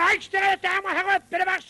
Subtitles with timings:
[0.00, 1.62] Begejstrede damer og herrer, vil det være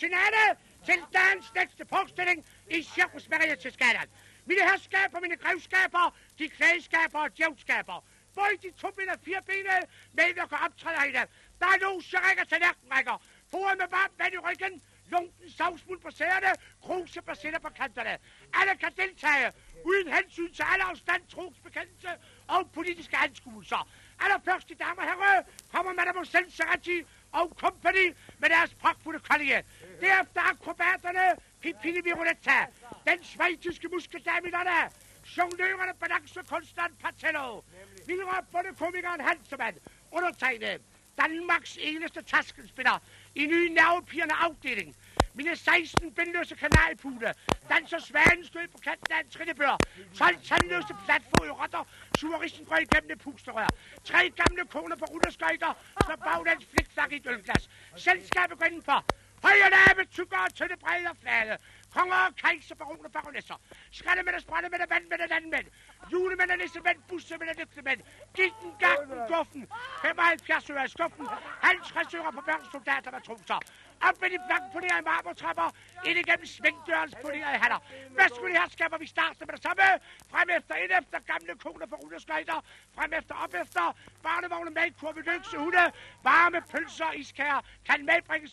[0.89, 2.39] til dagens næste forestilling
[2.77, 4.09] i Cirkusmeriet til Skaderen.
[4.47, 6.05] Mine herskaber, mine grevskaber,
[6.39, 8.05] de klædeskaber og djævnskaber.
[8.35, 11.27] Både de to ben og fire benede medvirker optræder i dag.
[11.61, 13.17] Der er nogen, der rækker til nærkenrækker.
[13.51, 16.53] Foran med varmt vand i ryggen, lunken savsmuld på sæderne,
[16.83, 18.15] kruse på sætter på kanterne.
[18.59, 19.53] Alle kan deltage,
[19.85, 22.11] uden hensyn til alle afstand, trosbekendelse
[22.49, 23.89] og politiske anskuelser.
[24.21, 25.43] Allerførst, damer og herrer,
[25.73, 26.97] kommer Madame Selv Serati
[27.33, 29.65] og company med deres pragtfulde kollige.
[30.01, 32.67] Derefter akrobaterne, Pipini Viruletta,
[33.07, 34.91] den svejtiske muskeldaminerne,
[35.37, 37.63] jonglørerne, balancekunstneren Patello,
[38.07, 39.77] vildere bundekomikeren Hansemann,
[40.13, 40.81] undertegnet,
[41.19, 43.03] Danmarks eneste taskenspiller
[43.35, 44.97] i nye nervepigerne afdeling.
[45.35, 47.33] Mine 16 bindløse kanalpuder
[47.69, 49.77] danser svanen stød på kanten af en trillebør.
[50.19, 51.85] 12 tandløse platfod rotter
[52.19, 53.69] suger risengrøg gennem pusterør.
[54.05, 55.73] Tre gamle koner på rullerskøjter
[56.05, 57.71] slår baglands flikflak i et ølglas.
[57.97, 59.05] Selskabet går indenfor.
[59.43, 61.59] Højre lave, tykkere, tynde, brede og flade.
[61.97, 63.57] Konger og kejser, baroner og baronesser.
[63.99, 65.67] Skrælle med sprænde med vand med landmænd.
[66.13, 68.01] Julemænd og nissemænd, busse med lygtemænd.
[68.37, 69.63] Gitten, gakken, duffen.
[70.03, 71.27] 75 øre i skuffen.
[71.63, 73.61] 50 øre på børnssoldater med trusser.
[74.09, 75.69] Op med de blankpolerede marmortrapper.
[76.09, 77.81] Ind igennem svingdørens polerede hatter.
[78.19, 79.87] Værsgo de herskaber, vi starter med det samme.
[80.33, 82.59] Frem efter, ind efter gamle koner på rulleskøjter.
[82.97, 83.85] Frem efter, op efter.
[84.27, 85.85] Barnevogne, malkurve, løgse hunde.
[86.29, 87.61] Varme pølser, iskager.
[87.89, 88.53] Kan medbringes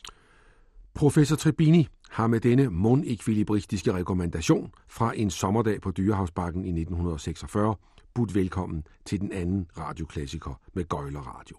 [1.01, 7.75] Professor Trebini har med denne mundekvilibristiske rekommendation fra en sommerdag på Dyrehavsbakken i 1946
[8.13, 11.57] budt velkommen til den anden radioklassiker med Gøjler Radio.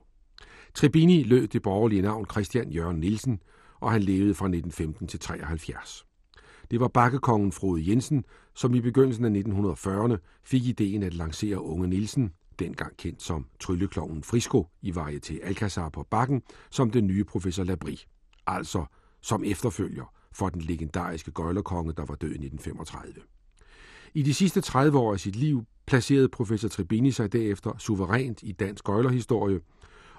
[0.75, 3.41] Tribini lød det borgerlige navn Christian Jørgen Nielsen,
[3.81, 6.07] og han levede fra 1915 til 73.
[6.71, 11.89] Det var bakkekongen Frode Jensen, som i begyndelsen af 1940'erne fik ideen at lancere unge
[11.89, 17.65] Nielsen, dengang kendt som tryllekloven Frisco i varieté Alcazar på bakken, som den nye professor
[17.65, 18.05] Labri.
[18.47, 18.85] Altså
[19.21, 23.15] som efterfølger for den legendariske gøjlerkonge, der var død i 1935.
[24.15, 28.53] I de sidste 30 år af sit liv placerede professor Tribini sig derefter suverænt i
[28.53, 29.61] dansk gøjlerhistorie,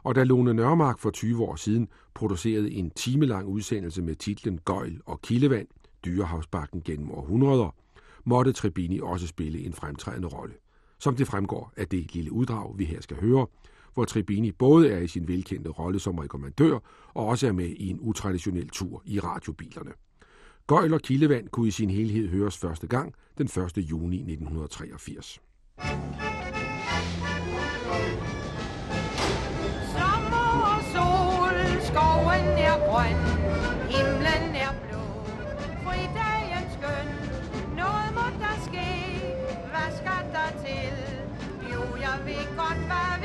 [0.03, 5.02] og da Lone Nørmark for 20 år siden producerede en timelang udsendelse med titlen Gøjl
[5.06, 5.68] og Kildevand,
[6.06, 7.75] Dyrehavsbakken gennem århundreder,
[8.24, 10.53] måtte Tribini også spille en fremtrædende rolle.
[11.00, 13.47] Som det fremgår af det lille uddrag, vi her skal høre,
[13.94, 16.79] hvor Tribini både er i sin velkendte rolle som rekommandør
[17.13, 19.91] og også er med i en utraditionel tur i radiobilerne.
[20.69, 23.78] Gøjl og Kildevand kunne i sin helhed høres første gang den 1.
[23.78, 25.41] juni 1983.
[29.96, 31.58] Sommer og sol,
[31.90, 33.19] skoven er grøn,
[33.94, 35.06] himlen er blå,
[35.84, 37.09] fridagen skøn,
[37.81, 38.91] noget må der ske,
[39.72, 40.94] hvad skal der til?
[41.74, 43.19] Jo, jeg ved godt, hvad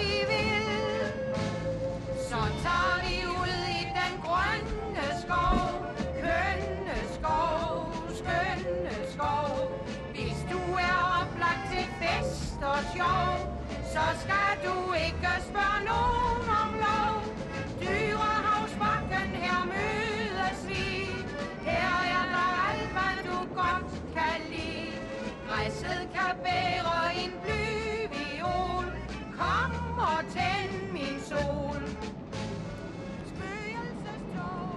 [12.72, 13.30] og sjov,
[13.94, 14.76] så skal du
[15.06, 17.14] ikke spørge nogen om lov.
[17.80, 20.86] Dyrehavsbakken, her mødes vi.
[21.68, 24.92] Her er der alt, hvad du godt kan lide.
[25.48, 28.86] Græsset kan bære en blyviol.
[29.40, 31.82] Kom og tænd min sol.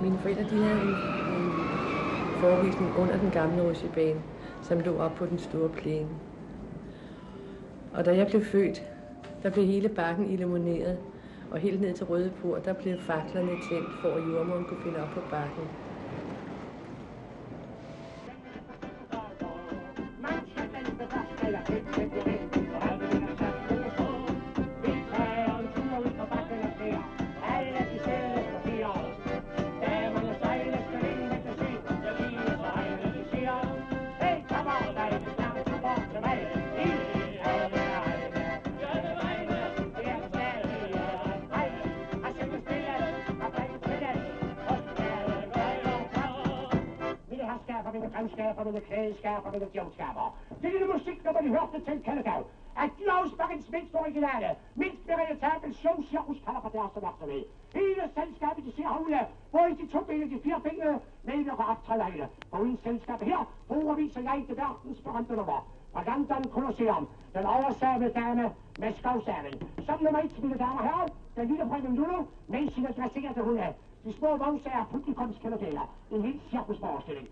[0.02, 0.96] Mine forældre de havde en,
[1.38, 1.52] en
[2.40, 4.22] forevisning under den gamle rutsjebane,
[4.62, 6.27] som lå op på den store plæne.
[7.98, 8.82] Og da jeg blev født,
[9.44, 10.98] der blev hele bakken illumineret,
[11.52, 15.04] og helt ned til Røde Por, der blev faklerne tændt, for at jordmoren kunne finde
[15.04, 15.70] op på bakken.
[49.28, 50.26] Mine klædeskaber, mine djævskaber.
[50.62, 52.44] Det lille musiknummer, de hørte til Kennethal,
[52.82, 57.44] er Dyravsbakkens mindst originale, mindst veritabel showcirkus kalder på deres opmærksomhed.
[57.74, 59.20] Hele selskabet, de ser havne,
[59.52, 62.28] både de to benede, de fire benede, medvirker optræder i det.
[62.50, 65.60] For uden selskab her, foreviser jeg det verdens berømte nummer.
[65.94, 68.46] Fra London Colosseum, den oversavede dame
[68.78, 69.56] med skovsaven.
[69.86, 73.74] Som nummer et, mine damer og herrer, den lille frøken Lulu, med sine dresserede hunde.
[74.06, 75.86] De små vognsære publikumskandidater.
[76.12, 77.28] En helt cirkusforestilling.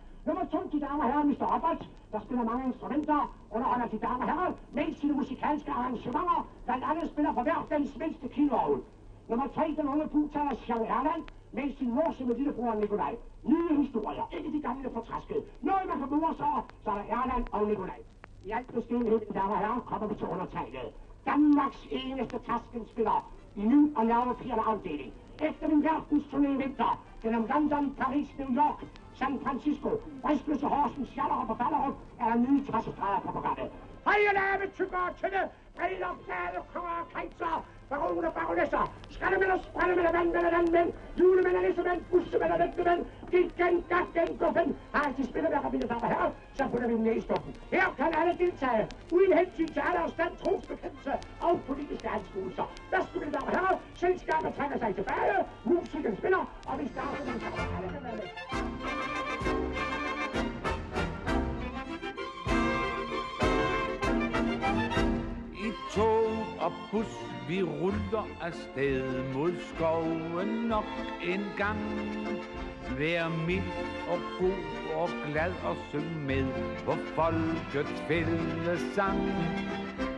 [0.96, 1.46] Damer og herrer, Mr.
[1.54, 3.20] Roberts, der spiller mange instrumenter,
[3.56, 7.88] underholder de damer og herrer med sine musikalske arrangementer, blandt andet spiller for hver den
[7.88, 8.82] svenske kinovogn.
[9.30, 13.16] Nummer 3, den unge butaler Sjov Erland, med sin morsomme lillebror Nikolaj.
[13.44, 15.42] Nye historier, ikke de gamle fortræskede.
[15.62, 18.00] Noget, man kan mure sig over, så er der Erland og Nikolaj.
[18.46, 20.90] I alt beskedenhed, damer og herrer, kommer vi til undertegnet.
[21.26, 23.18] Danmarks eneste taskenspiller
[23.56, 25.14] i ny- og nervepirrende afdeling.
[25.48, 28.80] Efter min verdensturné i vinter, gennem London, Paris, New York,
[29.20, 29.90] San Francisco,
[30.24, 33.70] Bristløse, Horsens, Sjallerup og Ballerup, er der nye trassestreger på programmet.
[34.08, 35.44] Høje lave, tykker og tynde,
[35.78, 37.56] briller, flade, konger og kejser,
[37.90, 40.90] baroner, baronesser, skraldemænd og sprændemænd og vandmænd og landmænd,
[41.20, 43.02] julemænd og nissemænd, bussemænd og væltemænd,
[43.32, 47.04] giggen, gakken, guffen, har altid spillet værker, mine damer og herrer, så putter vi dem.
[47.72, 52.68] Her kan alle deltage, uden hensyn til alder, stand, trosbekendelse og politiske anskuelser.
[52.92, 57.34] Værsgo, mine damer og herrer, selskabet trækker sig tilbage, musikken spiller, og vi starter med
[57.78, 58.20] alle med.
[65.66, 66.26] I tog
[66.66, 70.86] og bus, vi ruller afsted mod skoven nok
[71.24, 71.80] en gang.
[72.98, 73.72] Vær mild
[74.10, 76.46] og god og glad og syng med
[76.86, 79.20] på folkets fællesang.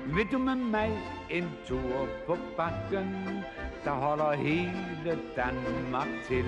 [0.05, 0.91] Vil du med mig
[1.29, 3.15] en tur på bakken,
[3.83, 6.45] der holder hele Danmark til.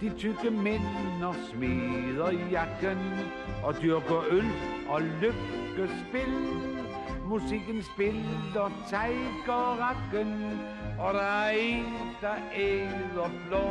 [0.00, 2.98] De tykke mænd og smider jakken
[3.64, 4.46] og dyrker øl
[4.88, 6.83] og lykkespil.
[7.28, 10.28] Musikken spiller tejgerakken,
[10.98, 11.84] og der er en,
[12.20, 13.64] der æder blå.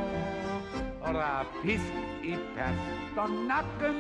[1.02, 3.96] Og der er pisk i pasternakken,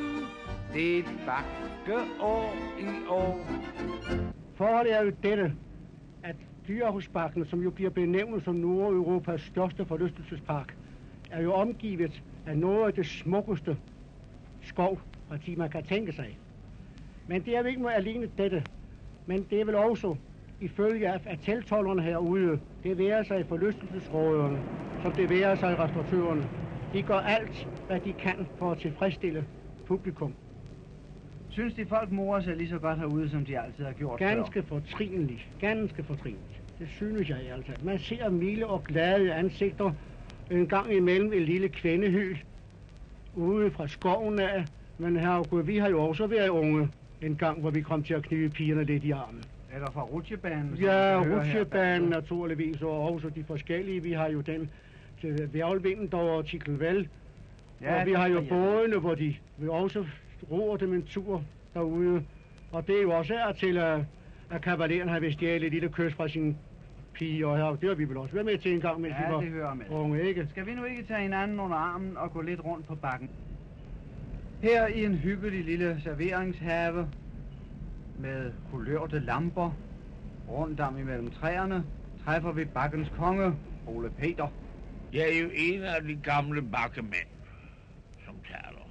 [0.73, 3.45] det er et bakkeår i år.
[4.55, 5.55] Forholdet er jo dette,
[6.23, 6.35] at
[6.67, 10.75] Dyrehusparken, som jo bliver benævnt som Nordeuropas største forlystelsespark,
[11.31, 13.77] er jo omgivet af noget af det smukkeste
[14.61, 16.37] skovparti, man kan tænke sig.
[17.27, 18.63] Men det er jo ikke alene dette,
[19.25, 20.15] men det er vel også
[20.59, 24.63] ifølge af, at teltollerne herude, det værer sig i forlystelsesråderne,
[25.01, 26.49] som det værer sig i restauratørerne.
[26.93, 29.45] De gør alt, hvad de kan for at tilfredsstille
[29.85, 30.35] publikum.
[31.49, 34.27] Synes de folk morer sig lige så godt herude, som de altid har gjort før?
[34.27, 35.49] Ganske fortrinligt.
[35.59, 36.61] Ganske fortrinligt.
[36.79, 37.71] Det synes jeg altså.
[37.83, 39.91] Man ser milde og glade ansigter
[40.51, 42.37] en gang imellem en lille kvindehyl
[43.33, 44.65] ude fra skoven af.
[44.97, 46.89] Men herregud, vi har jo også været unge
[47.23, 49.43] en gang, hvor vi kom til at knive pigerne lidt i armen.
[49.73, 50.75] Eller fra rutsjebanen?
[50.75, 54.03] Ja, her rutsjebanen naturligvis, og også de forskellige.
[54.03, 54.71] Vi har jo den
[55.21, 57.09] til Værlvinden, og Tikelval.
[57.81, 60.05] Ja, og vi har jo bådene, hvor de vi også
[60.51, 61.43] roer dem en tur
[61.73, 62.25] derude.
[62.71, 63.99] Og det er jo også er til, at,
[64.49, 66.57] at kavaleren har vist stjælet et lille kys fra sin
[67.13, 69.27] pige, og her, det har vi vel også været med til en gang, mens Ja,
[69.27, 69.85] vi var det hører med.
[69.89, 70.47] unge, ikke?
[70.49, 73.29] Skal vi nu ikke tage hinanden under armen og gå lidt rundt på bakken?
[74.63, 77.11] Her i en hyggelig lille serveringshave
[78.15, 79.71] med kulørte lamper
[80.47, 81.85] rundt om imellem træerne,
[82.23, 84.47] træffer vi bakkens konge, Ole Peter.
[85.13, 87.27] Jeg er jo en af de gamle bakkemænd,
[88.25, 88.89] som taler.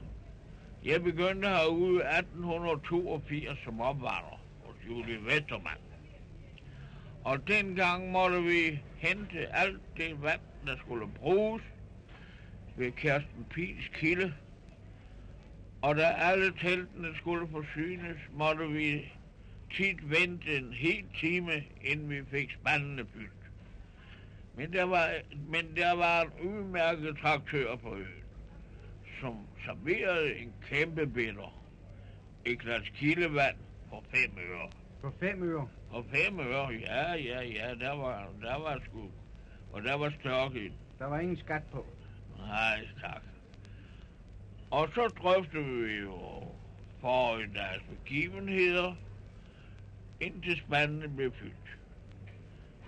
[0.84, 5.80] Jeg begyndte herude 1882 som opvarer hos Julie Vestermann.
[7.24, 11.62] Og dengang måtte vi hente alt det vand, der skulle bruges
[12.76, 14.34] ved Kirsten Pils kilde.
[15.82, 19.12] Og da alle teltene skulle forsynes, måtte vi
[19.70, 23.42] tit vente en hel time, inden vi fik spandene fyldt.
[24.54, 25.08] Men der var,
[25.48, 28.24] men der var en udmærket traktør på øen,
[29.20, 31.62] som serverede en kæmpe bitter.
[32.44, 33.56] Et glas kildevand
[33.88, 34.70] for fem øre.
[35.00, 35.68] På fem øre.
[35.90, 39.10] For fem øre, ja, ja, ja, der var, der var sgu.
[39.72, 40.72] Og der var størk i.
[40.98, 41.86] Der var ingen skat på.
[42.38, 43.22] Nej, tak.
[44.72, 46.42] Og så drøftede vi jo
[47.00, 48.94] forrige dags begivenheder,
[50.20, 51.78] indtil spandene blev fyldt.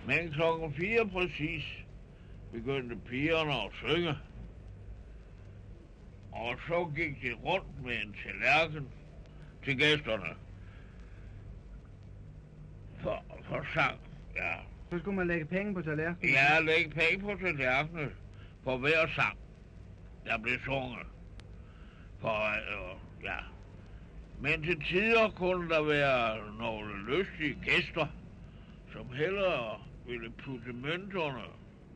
[0.07, 1.63] Men klokken fire præcis
[2.51, 4.15] begyndte pigerne at synge.
[6.31, 8.89] Og så gik de rundt med en tallerken
[9.63, 10.35] til gæsterne.
[13.01, 13.99] For, for sang,
[14.35, 14.55] ja.
[14.91, 16.33] Så skulle man lægge penge på tallerkenen.
[16.33, 18.13] Ja, læg penge på tallerkenen
[18.63, 19.37] for hver sang,
[20.25, 21.14] der blev sunget.
[22.25, 23.37] For, øh, ja.
[24.41, 28.07] Men til tider kunne der være nogle lystige gæster,
[28.93, 31.43] som hellere ville putte mønterne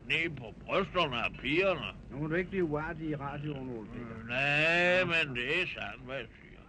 [0.08, 1.86] ned på brysterne af pigerne.
[2.10, 4.26] Nu må du ikke blive uartig i radioen, Ole Peter.
[4.28, 6.60] Nej, men det er sandt, hvad jeg siger.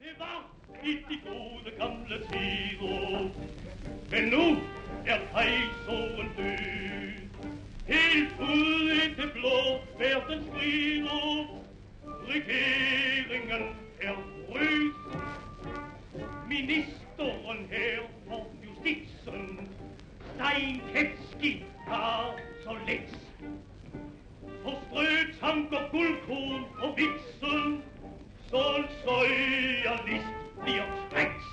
[0.00, 0.50] Det var
[0.84, 3.30] i de gode gamle tider.
[4.10, 4.62] Men nu
[5.06, 7.28] er kejseren død.
[7.86, 11.63] Helt ud i det blå verden strider.
[12.28, 14.14] Regeringen er
[14.48, 14.92] rød.
[16.48, 19.68] Ministeren her for justitsen.
[20.34, 23.24] Stein Ketski har så let.
[25.54, 27.82] vanker guldkorn på vitsen,
[28.50, 28.64] så
[29.04, 31.46] søger list bliver straks.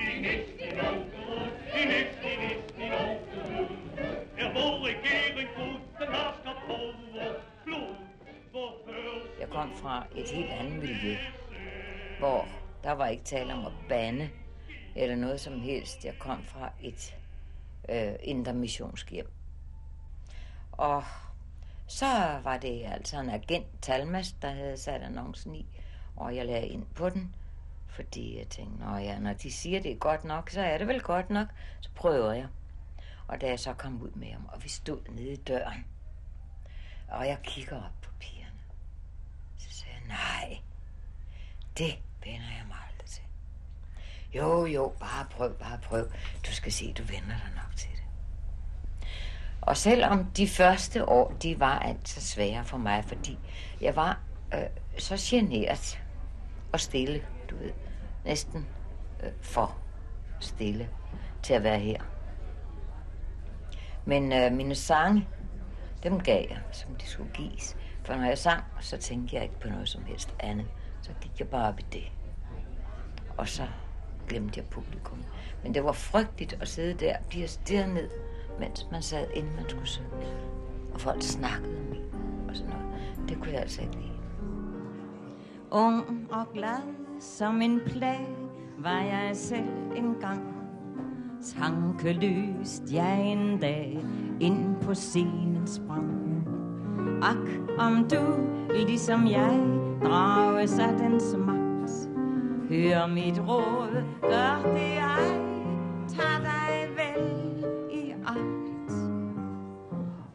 [0.00, 3.76] I næste Novgorod, i næste, næste Novgorod,
[4.38, 7.34] er vor regering god, den har skabt over
[9.58, 11.16] kom fra et helt andet miljø,
[12.18, 12.48] hvor
[12.84, 14.30] der var ikke tale om at bande
[14.96, 16.04] eller noget som helst.
[16.04, 17.16] Jeg kom fra et
[17.88, 19.26] øh, intermissionshjem.
[20.72, 21.04] Og
[21.86, 22.06] så
[22.42, 25.66] var det altså en agent, Talmas, der havde sat annoncen i,
[26.16, 27.34] og jeg lagde ind på den,
[27.88, 30.88] fordi jeg tænkte, Nå ja, når de siger, det er godt nok, så er det
[30.88, 31.48] vel godt nok,
[31.80, 32.46] så prøver jeg.
[33.28, 35.84] Og da jeg så kom ud med ham, og vi stod nede i døren,
[37.08, 38.37] og jeg kigger op på pigerne,
[40.08, 40.58] nej,
[41.78, 43.22] det vender jeg mig aldrig til.
[44.34, 46.08] Jo, jo, bare prøv, bare prøv.
[46.46, 48.04] Du skal se, du vender dig nok til det.
[49.60, 53.38] Og selvom de første år, de var altså svære for mig, fordi
[53.80, 54.20] jeg var
[54.54, 54.60] øh,
[54.98, 56.02] så generet
[56.72, 57.72] og stille, du ved,
[58.24, 58.66] næsten
[59.22, 59.78] øh, for
[60.40, 60.88] stille
[61.42, 62.02] til at være her.
[64.04, 65.28] Men øh, mine sange,
[66.02, 67.76] dem gav jeg, som de skulle gives.
[68.08, 70.66] For når jeg sang, så tænkte jeg ikke på noget som helst andet.
[71.02, 72.12] Så gik jeg bare op i det.
[73.36, 73.62] Og så
[74.28, 75.18] glemte jeg publikum.
[75.62, 78.10] Men det var frygteligt at sidde der og blive stirret ned,
[78.60, 80.08] mens man sad, inden man skulle synge.
[80.94, 83.28] Og folk snakkede om og sådan noget.
[83.28, 84.18] Det kunne jeg altså ikke lide.
[85.70, 86.82] Ung og glad
[87.20, 88.28] som en plag
[88.78, 90.54] var jeg selv engang.
[91.58, 93.98] Tankeløst jeg en dag
[94.40, 96.27] ind på scenen sprang.
[97.22, 98.22] Ak, om du,
[98.86, 99.60] ligesom jeg,
[100.04, 102.08] drages af dens magt.
[102.68, 105.38] Hør mit råd, gør det ej,
[106.08, 107.24] tag dig vel
[107.92, 108.92] i agt.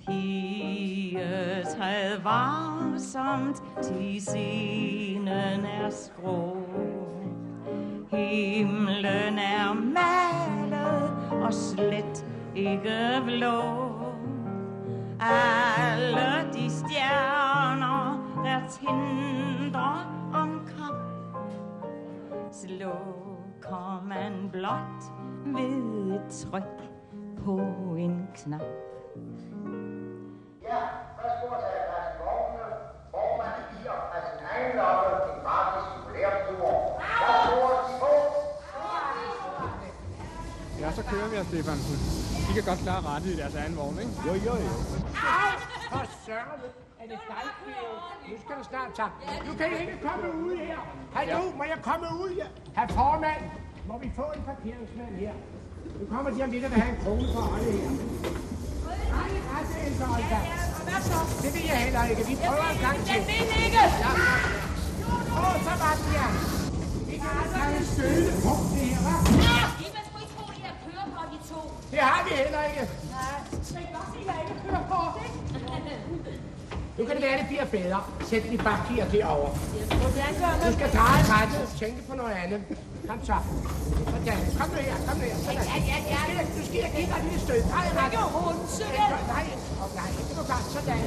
[0.07, 6.57] Pige, træd varsomt, til scenen er skrå.
[8.11, 11.11] Himlen er malet
[11.43, 13.61] og slet ikke blå.
[15.19, 16.42] Alle
[16.93, 18.01] stjerner,
[18.43, 19.97] der tindrer
[20.33, 20.99] om kap,
[22.51, 25.01] slukker man blot
[25.45, 26.79] ved et tryk
[27.45, 27.55] på
[27.97, 28.61] en knap.
[30.69, 30.79] Ja,
[31.17, 32.65] værsgo at tage deres vogne.
[33.11, 36.69] Formanden giver af sin egen loppe en gratis jubilæumstur.
[37.21, 38.13] Værsgo at sige på.
[40.81, 41.97] Ja, så kører vi, Stefansen.
[42.47, 44.13] De kan godt klare rettet i deres egen vogn, ikke?
[44.27, 44.73] Jo, jo, jo.
[45.15, 45.52] Au!
[45.93, 46.59] For søren!
[47.01, 47.43] Er det dig?
[48.29, 49.11] Nu skal du snart tage.
[49.47, 50.79] Nu kan I ikke komme ud her.
[51.17, 52.47] Hallo, må jeg komme ud her?
[52.77, 53.43] Herr formand,
[53.89, 55.33] må vi få en parkeringsmand her?
[55.99, 57.89] Nu kommer de om lidt vil have en krone for holde her.
[59.15, 60.39] Nej, rette ældre, Olga.
[60.87, 61.19] Hvad så?
[61.43, 62.23] Det vil jeg heller ikke.
[62.31, 63.15] Vi prøver en gang til.
[63.17, 63.83] Jeg vil ikke!
[65.37, 66.29] Åh, oh, så var den her.
[67.09, 69.19] Vi kan altså have en støde punkt det her, hva'?
[69.83, 69.87] I
[71.15, 71.59] på to.
[71.93, 72.83] Det har vi heller ikke.
[73.15, 73.37] Nej,
[73.81, 74.99] I godt at jeg ikke kører på?
[76.97, 77.99] Nu kan det være, det bliver bedre.
[78.29, 79.51] Sæt de bakkier derovre.
[80.65, 82.61] Du skal dreje rettet og tænke på noget andet.
[83.09, 83.37] Kom så.
[84.11, 84.39] Sådan.
[84.59, 85.37] Kom nu her, kom nu her.
[85.45, 85.65] Sådan.
[85.71, 86.19] Ja, ja, ja.
[86.29, 87.61] Du skal, du skal give dig et stød.
[87.73, 88.19] Drej rettet.
[88.19, 88.29] Er
[89.11, 89.27] godt.
[89.35, 89.45] Nej,
[89.83, 90.65] oh, nej, det var godt.
[90.75, 90.99] Sådan.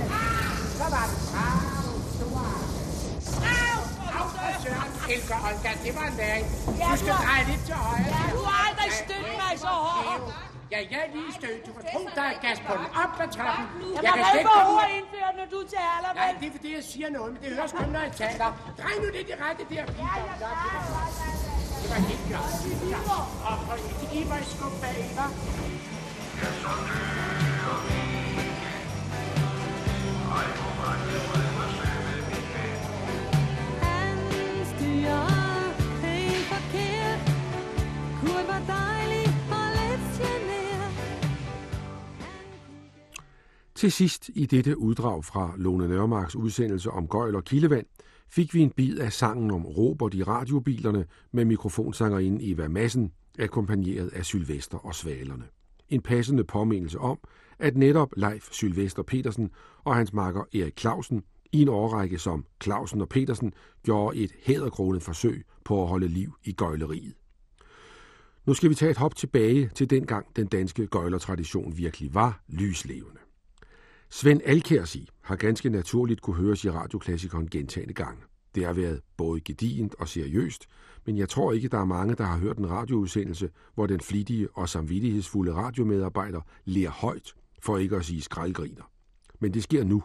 [0.80, 1.18] Så var det.
[1.32, 2.38] Bravo, stor.
[4.18, 4.90] Au, for søren.
[5.14, 6.44] Elsker Olga, det var en.
[6.80, 8.22] Ja, Du skal dreje lidt til højre.
[8.34, 10.22] Du har aldrig stødt mig så hårdt.
[10.72, 11.66] Ja, jeg er lige stødt.
[11.66, 12.86] Du kan tro, der er gas på den.
[13.02, 13.64] Op ad trappen.
[13.94, 16.74] Jeg Jeg kan slet for ikke komme indført, når du taler, Nej, det er fordi,
[16.74, 18.48] jeg siger noget, men det høres kun, når jeg taler.
[18.80, 19.74] Drej nu lidt i rette der.
[19.74, 20.50] Ja, ja,
[21.82, 22.50] Det var helt klart.
[23.48, 23.76] Og, og
[24.18, 25.30] I var i skub bag, hva'?
[33.82, 34.18] Han
[34.72, 35.26] styrer
[36.02, 37.20] helt forkert
[38.20, 38.95] Kurt var dejlig
[43.76, 47.86] Til sidst i dette uddrag fra Lone Nørmarks udsendelse om gøjl og kildevand,
[48.28, 54.08] fik vi en bid af sangen om Robert i radiobilerne med mikrofonsangerinde Eva Massen, akkompagneret
[54.08, 55.44] af Sylvester og Svalerne.
[55.88, 57.18] En passende påmindelse om,
[57.58, 59.50] at netop Leif Sylvester Petersen
[59.84, 63.52] og hans makker Erik Clausen i en årrække som Clausen og Petersen
[63.82, 67.14] gjorde et hæderkronet forsøg på at holde liv i gøjleriet.
[68.46, 73.25] Nu skal vi tage et hop tilbage til dengang den danske gøjlertradition virkelig var lyslevende.
[74.10, 78.22] Svend Alkærsi har ganske naturligt kunne høres i radioklassikeren gentagende gange.
[78.54, 80.66] Det har været både gedigent og seriøst,
[81.06, 84.48] men jeg tror ikke, der er mange, der har hørt en radioudsendelse, hvor den flittige
[84.54, 88.90] og samvittighedsfulde radiomedarbejder ler højt, for ikke at sige skraldgriner.
[89.38, 90.02] Men det sker nu.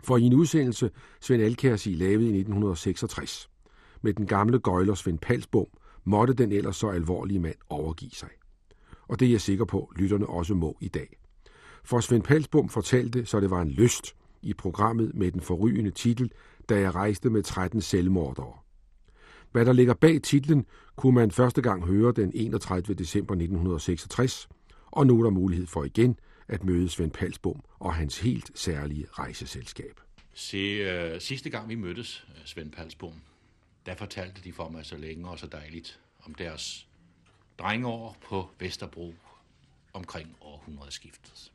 [0.00, 3.50] For i en udsendelse, Svend Alkærsi lavede i 1966,
[4.02, 5.66] med den gamle gøjler Svend Palsbom,
[6.04, 8.30] måtte den ellers så alvorlige mand overgive sig.
[9.08, 11.18] Og det er jeg sikker på, lytterne også må i dag.
[11.88, 16.32] For Svend Palsbom fortalte, så det var en lyst i programmet med den forrygende titel,
[16.68, 18.58] da jeg rejste med 13 selvmordere.
[19.52, 20.66] Hvad der ligger bag titlen,
[20.96, 22.94] kunne man første gang høre den 31.
[22.94, 24.48] december 1966,
[24.86, 26.18] og nu er der mulighed for igen
[26.48, 30.00] at møde Svend Palsbom og hans helt særlige rejseselskab.
[30.34, 33.14] Se, øh, sidste gang vi mødtes, øh, Svend Palsbom,
[33.86, 36.88] der fortalte de for mig så længe og så dejligt om deres
[37.58, 39.14] drengeår på Vesterbro
[39.92, 41.52] omkring århundredeskiftet.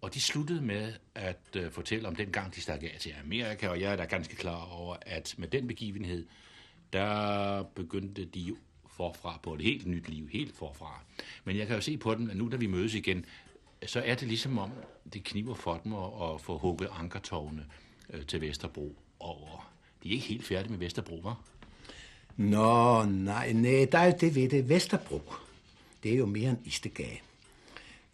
[0.00, 3.68] Og de sluttede med at øh, fortælle om den gang, de stak af til Amerika,
[3.68, 6.26] og jeg er da ganske klar over, at med den begivenhed,
[6.92, 8.56] der begyndte de jo
[8.96, 11.00] forfra på et helt nyt liv, helt forfra.
[11.44, 13.24] Men jeg kan jo se på dem, at nu da vi mødes igen,
[13.86, 14.70] så er det ligesom om,
[15.12, 17.66] det kniver for dem at, at få hugget ankertårne
[18.10, 19.72] øh, til Vesterbro over.
[20.02, 21.40] De er ikke helt færdige med Vesterbro, var?
[22.36, 24.68] Nå, nej, nej, der er jo det ved det.
[24.68, 25.22] Vesterbro,
[26.02, 27.18] det er jo mere en istegade.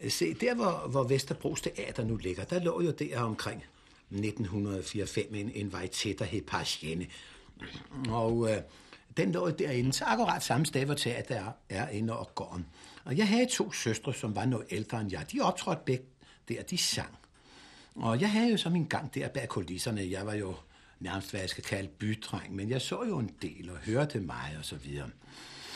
[0.09, 3.63] Se, der hvor, hvor Vesterbros Teater nu ligger, der lå jo der omkring
[4.11, 7.07] 1904-5 en, en vej til, der hed Parsienne.
[8.09, 8.57] Og øh,
[9.17, 12.65] den lå derinde, så akkurat samme sted, hvor teater er, er inde og gården.
[13.05, 15.25] Og jeg havde to søstre, som var noget ældre end jeg.
[15.31, 16.05] De optrådte begge
[16.49, 17.17] der, de sang.
[17.95, 20.11] Og jeg havde jo så min gang der bag kulisserne.
[20.11, 20.55] Jeg var jo
[20.99, 24.55] nærmest, hvad jeg skal kalde bydreng, men jeg så jo en del og hørte mig
[24.59, 25.09] og så videre.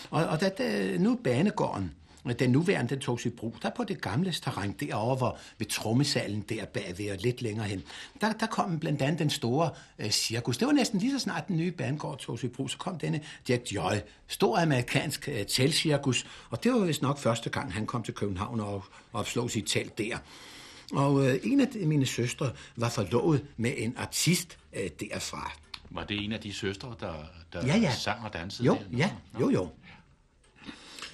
[0.09, 1.91] Og, og da, da nu banegården,
[2.39, 6.41] den nuværende, den tog i brug, der på det gamle terræn derovre, hvor ved trommesalen
[6.41, 7.83] der bagved og lidt længere hen,
[8.21, 10.57] der, der kom blandt andet den store øh, cirkus.
[10.57, 13.21] Det var næsten lige så snart den nye banegård tog i brug, så kom denne
[13.49, 13.93] Jack Joy,
[14.27, 18.59] stor amerikansk øh, telcirkus, og det var vist nok første gang, han kom til København
[18.59, 20.17] og opslog sit telt der.
[20.93, 25.51] Og øh, en af mine søstre var forlovet med en artist øh, derfra.
[25.89, 27.13] Var det en af de søstre, der,
[27.53, 27.91] der Ja, ja.
[27.91, 28.98] sang og dansede Jo, der?
[28.98, 29.69] ja, jo, jo.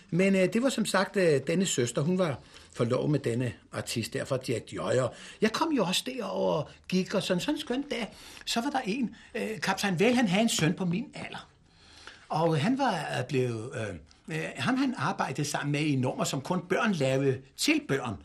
[0.10, 2.40] Men øh, det var som sagt øh, denne søster, hun var
[2.74, 5.08] forlovet med denne artist der fra Jack Joyer.
[5.42, 8.14] Jeg kom jo også derover og gik, og sådan, sådan en skøn dag,
[8.46, 11.50] så var der en, øh, kaptajn Vel, han havde en søn på min alder.
[12.30, 16.42] Og han var øh, blevet, øh, øh, ham han arbejdede sammen med i nummer, som
[16.42, 18.16] kun børn lavede til børn.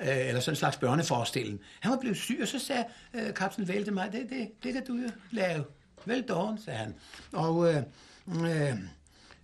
[0.00, 1.60] Øh, eller sådan en slags børneforestilling.
[1.80, 4.72] Han var blevet syg, og så sagde øh, kaptajn Væl til mig, det, det, det
[4.72, 5.64] kan du jo lave.
[6.04, 6.94] Vel dårlig, sagde han.
[7.32, 7.82] Og øh,
[8.28, 8.74] øh,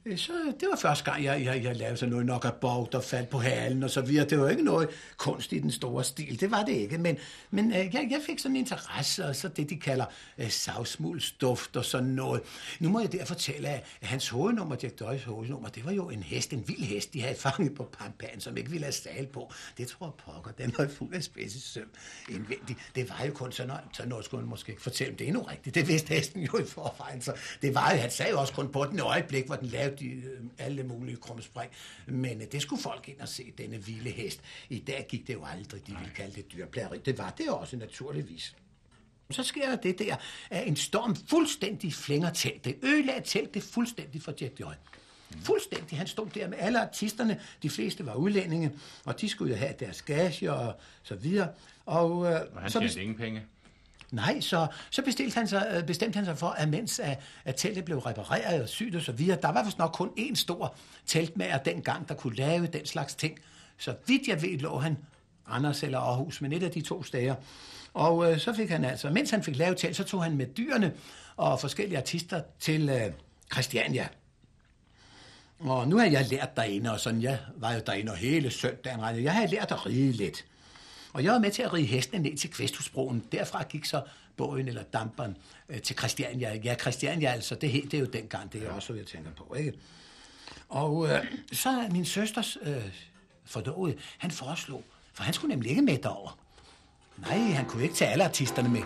[0.06, 2.88] Øh, så det var første gang, jeg, jeg, jeg lavede sådan noget nok af bog,
[2.92, 4.28] der faldt på halen og så videre.
[4.28, 6.98] Det var ikke noget kunst i den store stil, det var det ikke.
[6.98, 7.16] Men,
[7.50, 10.04] men øh, jeg, jeg fik sådan en interesse, og så det, de kalder
[10.38, 12.42] øh, savsmuldsduft og sådan noget.
[12.80, 16.22] Nu må jeg der fortælle, at hans hovednummer, Jack Doys hovednummer, det var jo en
[16.22, 19.52] hest, en vild hest, de havde fanget på pampan, som ikke ville have sal på.
[19.78, 21.88] Det tror jeg pokker, den var fuld af spidse søm
[22.28, 22.78] indvendigt.
[22.94, 25.28] Det var jo kun sådan noget, sådan noget skulle man måske ikke fortælle, men det
[25.28, 25.74] er nu rigtigt.
[25.74, 28.68] Det vidste hesten jo i forvejen, så det var jo, han sagde jo også kun
[28.68, 31.70] på den øjeblik, hvor den lavede de, øh, alle mulige krumspring.
[32.06, 34.40] Men øh, det skulle folk ind og se, denne vilde hest.
[34.68, 36.98] I dag gik det jo aldrig, de ville kalde det dyrplageri.
[36.98, 38.56] Det var det også naturligvis.
[39.30, 40.16] Så sker der det der,
[40.50, 42.76] at en storm fuldstændig flænger teltet.
[42.82, 44.72] Ødelagde teltet fuldstændig for Jack Joy.
[45.42, 45.98] Fuldstændig.
[45.98, 47.40] Han stod der med alle artisterne.
[47.62, 48.72] De fleste var udlændinge,
[49.04, 51.48] og de skulle jo have deres gage og så videre.
[51.86, 53.42] Og, øh, Og han så tjente ingen penge.
[54.12, 57.56] Nej, så, så bestilte han sig, øh, bestemte han sig for, at mens at, at
[57.56, 60.74] teltet blev repareret og syet og så videre, der var vist nok kun én stor
[61.06, 63.38] teltmager dengang, der kunne lave den slags ting.
[63.78, 64.96] Så vidt jeg ved, lå han
[65.46, 67.34] Anders eller Aarhus, men et af de to steder.
[67.94, 70.46] Og øh, så fik han altså, mens han fik lavet telt, så tog han med
[70.46, 70.92] dyrene
[71.36, 73.12] og forskellige artister til øh,
[73.52, 74.08] Christiania.
[75.58, 79.00] Og nu har jeg lært derinde, og sådan, jeg var jo derinde og hele søndagen.
[79.00, 79.24] regnede.
[79.24, 80.44] Jeg havde lært at ride lidt.
[81.12, 83.24] Og jeg var med til at ride hestene ned til Kvæsthusbroen.
[83.32, 84.02] Derfra gik så
[84.36, 85.36] båden eller damperen
[85.68, 86.54] øh, til Christiania.
[86.64, 89.30] Ja, Christiania altså, det, hed- det er jo dengang, det er også, hvad jeg tænker
[89.30, 89.72] på, ikke?
[90.68, 92.82] Og øh, så er min søsters øh,
[93.44, 96.38] forlovede, han foreslog, for han skulle nemlig ikke med derover.
[97.18, 98.82] Nej, han kunne ikke tage alle artisterne med.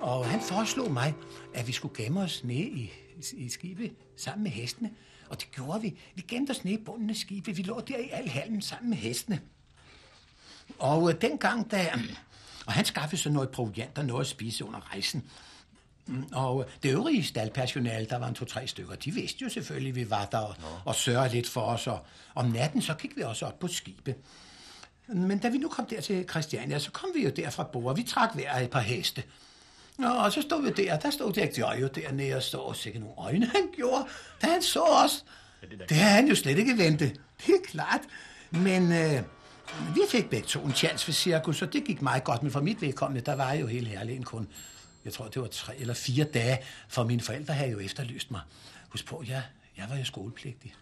[0.00, 1.14] Og han foreslog mig,
[1.54, 2.90] at vi skulle gemme os nede i,
[3.32, 4.90] i skibet sammen med hestene.
[5.28, 5.94] Og det gjorde vi.
[6.14, 7.56] Vi gemte os nede i bunden af skibet.
[7.56, 9.40] Vi lå der i al halmen sammen med hestene.
[10.78, 11.92] Og øh, dengang, da...
[12.66, 15.24] Og han skaffede så noget proviant og noget at spise under rejsen.
[16.06, 19.90] Mm, Og øh, det øvrige staldpersonale, der var en to-tre stykker, de vidste jo selvfølgelig,
[19.90, 21.86] at vi var der og, og sørgede lidt for os.
[21.86, 24.14] Og om natten, så gik vi også op på skibet.
[25.08, 27.96] Men da vi nu kom der til Christiania, så kom vi jo der fra bord.
[27.96, 29.22] Vi trak hver et par heste.
[29.98, 33.18] Og så stod vi der, der stod Joy jo dernede og så og sikkert nogle
[33.18, 34.04] øjne, han gjorde,
[34.42, 35.24] da han så os.
[35.88, 37.20] Det havde han jo slet ikke ventet.
[37.46, 38.00] Det er klart.
[38.50, 39.22] Men øh,
[39.94, 42.60] Vi fik begge to en chance ved cirkus, og det gik meget godt, men for
[42.60, 44.48] mit vedkommende, der var jeg jo hele herligheden kun,
[45.04, 48.40] jeg tror, det var tre eller fire dage, for mine forældre havde jo efterlyst mig.
[48.88, 49.42] Husk på, jeg,
[49.76, 50.74] jeg var jo skolepligtig.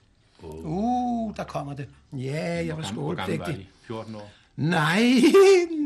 [0.43, 0.65] Oh.
[0.65, 1.89] Uh, der kommer det.
[2.13, 3.69] Ja, jeg var Hvor gammel var skolepligtig.
[3.83, 3.87] de?
[3.87, 4.31] 14 år?
[4.57, 5.03] Nej,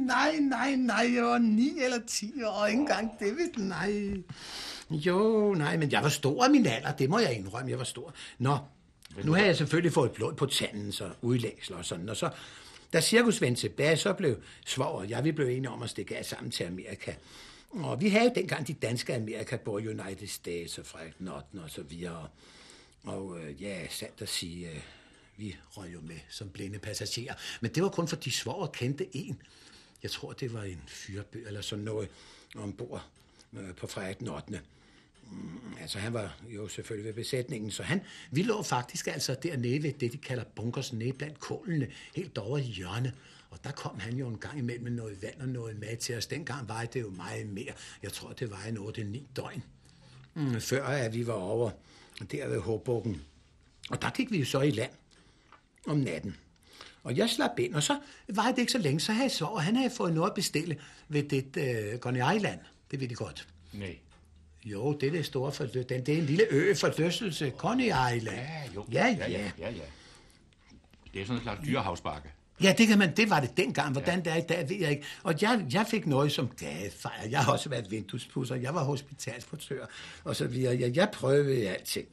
[0.06, 4.22] nej, nej, nej, jeg var 9 eller 10 år, ikke engang det, ved nej.
[4.90, 7.84] Jo, nej, men jeg var stor af min alder, det må jeg indrømme, jeg var
[7.84, 8.14] stor.
[8.38, 8.58] Nå,
[9.24, 12.30] nu har jeg selvfølgelig fået blod på tanden, så udlægsler og sådan, og så,
[12.92, 16.16] da cirkus vendte tilbage, så blev Svog og jeg, vi blev enige om at stikke
[16.16, 17.14] af sammen til Amerika.
[17.70, 21.70] Og vi havde jo dengang de danske Amerika, både United States og Frederik Norton og
[21.70, 22.28] så videre.
[23.02, 24.80] Og øh, ja, sandt at sige, øh,
[25.36, 27.34] vi røg jo med som blinde passagerer.
[27.60, 29.42] Men det var kun fordi svoger kendte en.
[30.02, 32.08] Jeg tror, det var en fyrbø eller sådan noget
[32.56, 33.06] ombord
[33.52, 34.60] øh, på Frederik 8.
[35.30, 39.82] Mm, altså, han var jo selvfølgelig ved besætningen, så han, vi lå faktisk altså dernede
[39.82, 43.12] ved det, de kalder bunkers, nede blandt kålene, helt over i hjørnet.
[43.50, 46.16] Og der kom han jo en gang imellem med noget vand og noget mad til
[46.16, 46.26] os.
[46.26, 47.72] Dengang var det jo meget mere.
[48.02, 49.62] Jeg tror, det var en 8-9 døgn.
[50.34, 51.70] Mm, før at vi var over
[52.30, 53.22] der ved Håbukken.
[53.90, 54.90] Og der gik vi jo så i land
[55.86, 56.36] om natten.
[57.02, 59.44] Og jeg slap ind, og så var det ikke så længe, så havde jeg så,
[59.44, 62.60] og han havde fået noget at bestille ved det øh, Island.
[62.90, 63.48] Det ved de godt.
[63.72, 63.98] Nej.
[64.72, 65.86] Jo, det er det store forløs.
[65.86, 67.52] Den, det er en lille ø forlystelse.
[67.56, 68.36] Coney Island.
[68.36, 68.86] Ja, jo.
[68.92, 69.38] Ja, ja, ja.
[69.38, 69.82] ja, ja, ja.
[71.14, 72.28] Det er sådan en slags dyrehavsbakke.
[72.62, 73.16] Ja, det kan man.
[73.16, 73.92] Det var det dengang.
[73.92, 75.04] Hvordan det er i dag, ved jeg ikke.
[75.22, 77.28] Og jeg, jeg fik noget som gadefejr.
[77.30, 78.54] Jeg har også været vinduespusser.
[78.54, 79.86] Jeg var hospitalsportør
[80.24, 80.78] og så videre.
[80.80, 82.08] Jeg, jeg prøvede alting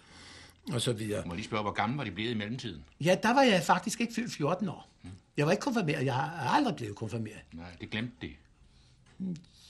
[0.73, 1.21] og så videre.
[1.25, 2.83] Må jeg lige spørge, hvor gammel var de blevet i mellemtiden?
[3.01, 4.89] Ja, der var jeg faktisk ikke fyldt 14 år.
[5.37, 6.05] Jeg var ikke konfirmeret.
[6.05, 7.41] Jeg har aldrig blevet konfirmeret.
[7.53, 8.33] Nej, det glemte de.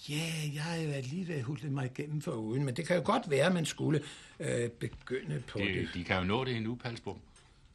[0.10, 3.30] Ja, jeg har jo alligevel hullet mig igennem for uden, men det kan jo godt
[3.30, 4.02] være, at man skulle
[4.40, 5.68] øh, begynde på det.
[5.68, 7.20] De, de kan jo nå det endnu, Palsbom.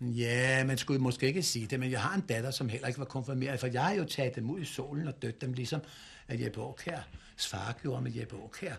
[0.00, 2.98] Ja, man skulle måske ikke sige det, men jeg har en datter, som heller ikke
[2.98, 5.80] var konfirmeret, for jeg har jo taget dem ud i solen og dødt dem, ligesom
[6.28, 8.74] at Jeppe Aukær, far gjorde med Jeppe Aukær.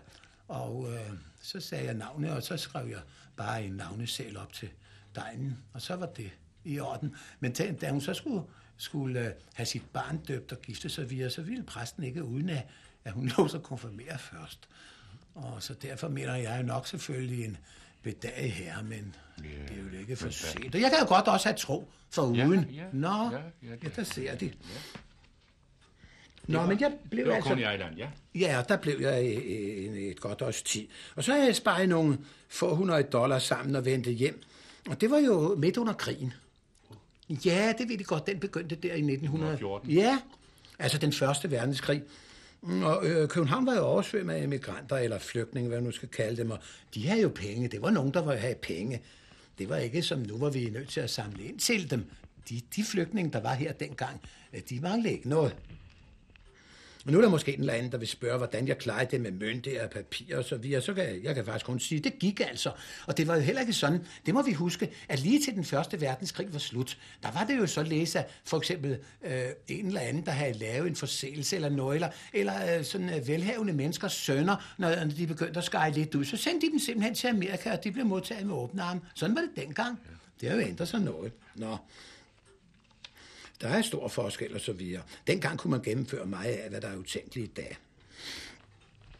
[0.48, 1.12] Og øh,
[1.42, 3.00] så sagde jeg navne, og så skrev jeg
[3.36, 4.68] bare en navnesæl op til
[5.14, 6.30] dejen, og så var det
[6.64, 7.14] i orden.
[7.40, 8.42] Men da da hun så skulle,
[8.76, 12.48] skulle øh, have sit barn døbt og gifte sig videre, så ville præsten ikke uden
[12.48, 12.66] at,
[13.04, 14.58] at hun lå sig konfirmere først.
[15.34, 17.56] Og så derfor mener jeg nok selvfølgelig en
[18.02, 19.68] bedag her, men yeah.
[19.68, 20.74] det er jo ikke for sent.
[20.74, 22.64] Og jeg kan jo godt også have tro for uden.
[22.64, 24.44] Ja, ja, Nå, ja, ja, ja, ja, der ser de.
[24.46, 24.56] Det
[26.48, 27.54] Nå, var- men jeg blev det var altså...
[27.54, 28.08] Island, ja.
[28.34, 30.86] Ja, der blev jeg i et godt års tid.
[31.16, 34.42] Og så havde jeg sparet nogle få hundrede dollars sammen og vendte hjem.
[34.88, 36.32] Og det var jo midt under krigen.
[37.44, 38.26] Ja, det ved I godt.
[38.26, 39.90] Den begyndte der i 1914.
[39.90, 40.18] Ja,
[40.78, 42.02] altså den første verdenskrig.
[42.62, 46.08] Mm, og øh, København var jo oversvømmet af emigranter, eller flygtninge, hvad man nu skal
[46.08, 46.58] kalde dem, og
[46.94, 47.68] de havde jo penge.
[47.68, 49.02] Det var nogen, der var have penge.
[49.58, 52.10] Det var ikke som nu, hvor vi er nødt til at samle ind til dem.
[52.48, 54.20] De, de flygtninge, der var her dengang,
[54.52, 55.56] øh, de manglede ikke noget.
[57.06, 59.20] Og nu er der måske en eller anden, der vil spørge, hvordan jeg klarede det
[59.20, 60.82] med mønter og papir og så videre.
[60.82, 62.72] Så kan jeg, jeg kan faktisk kun sige, det gik altså.
[63.06, 65.64] Og det var jo heller ikke sådan, det må vi huske, at lige til den
[65.64, 69.86] første verdenskrig var slut, der var det jo så læse af for eksempel øh, en
[69.86, 74.12] eller anden, der havde lavet en forseelse eller noget, eller, øh, sådan øh, velhavende menneskers
[74.12, 76.24] sønner, når når de begyndte at skære lidt ud.
[76.24, 79.00] Så sendte de dem simpelthen til Amerika, og de blev modtaget med åbne arme.
[79.14, 80.00] Sådan var det dengang.
[80.40, 81.32] Det har jo ændret sig noget.
[81.54, 81.76] Nå.
[83.62, 85.02] Der er stor forskel og så videre.
[85.26, 87.76] Dengang kunne man gennemføre meget af, hvad der er utænkeligt i dag.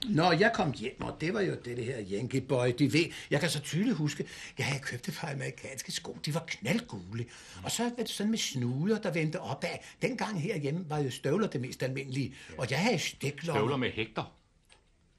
[0.09, 3.05] Når jeg kom hjem, og det var jo det, det her Yankee Boy, de ved,
[3.31, 4.26] jeg kan så tydeligt huske,
[4.59, 7.24] jeg havde købt et par amerikanske sko, de var knaldgule,
[7.64, 9.78] og så var det sådan med snuder, der vendte opad.
[10.02, 13.61] Dengang herhjemme var jo støvler det mest almindelige, og jeg havde stiklommer.
[13.61, 14.35] Støvler med hægter.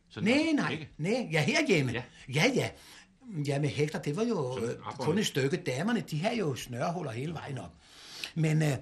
[0.10, 0.90] Sådan Nej, nej, ikke?
[0.98, 1.92] nej, ja, herhjemme.
[1.92, 2.52] Ja, ja.
[2.56, 2.70] ja.
[3.48, 5.58] Ja, med hægter, det var jo øh, kun et stykke.
[5.58, 7.72] Damerne, de havde jo snørhuller hele vejen op.
[8.36, 8.78] Men øh,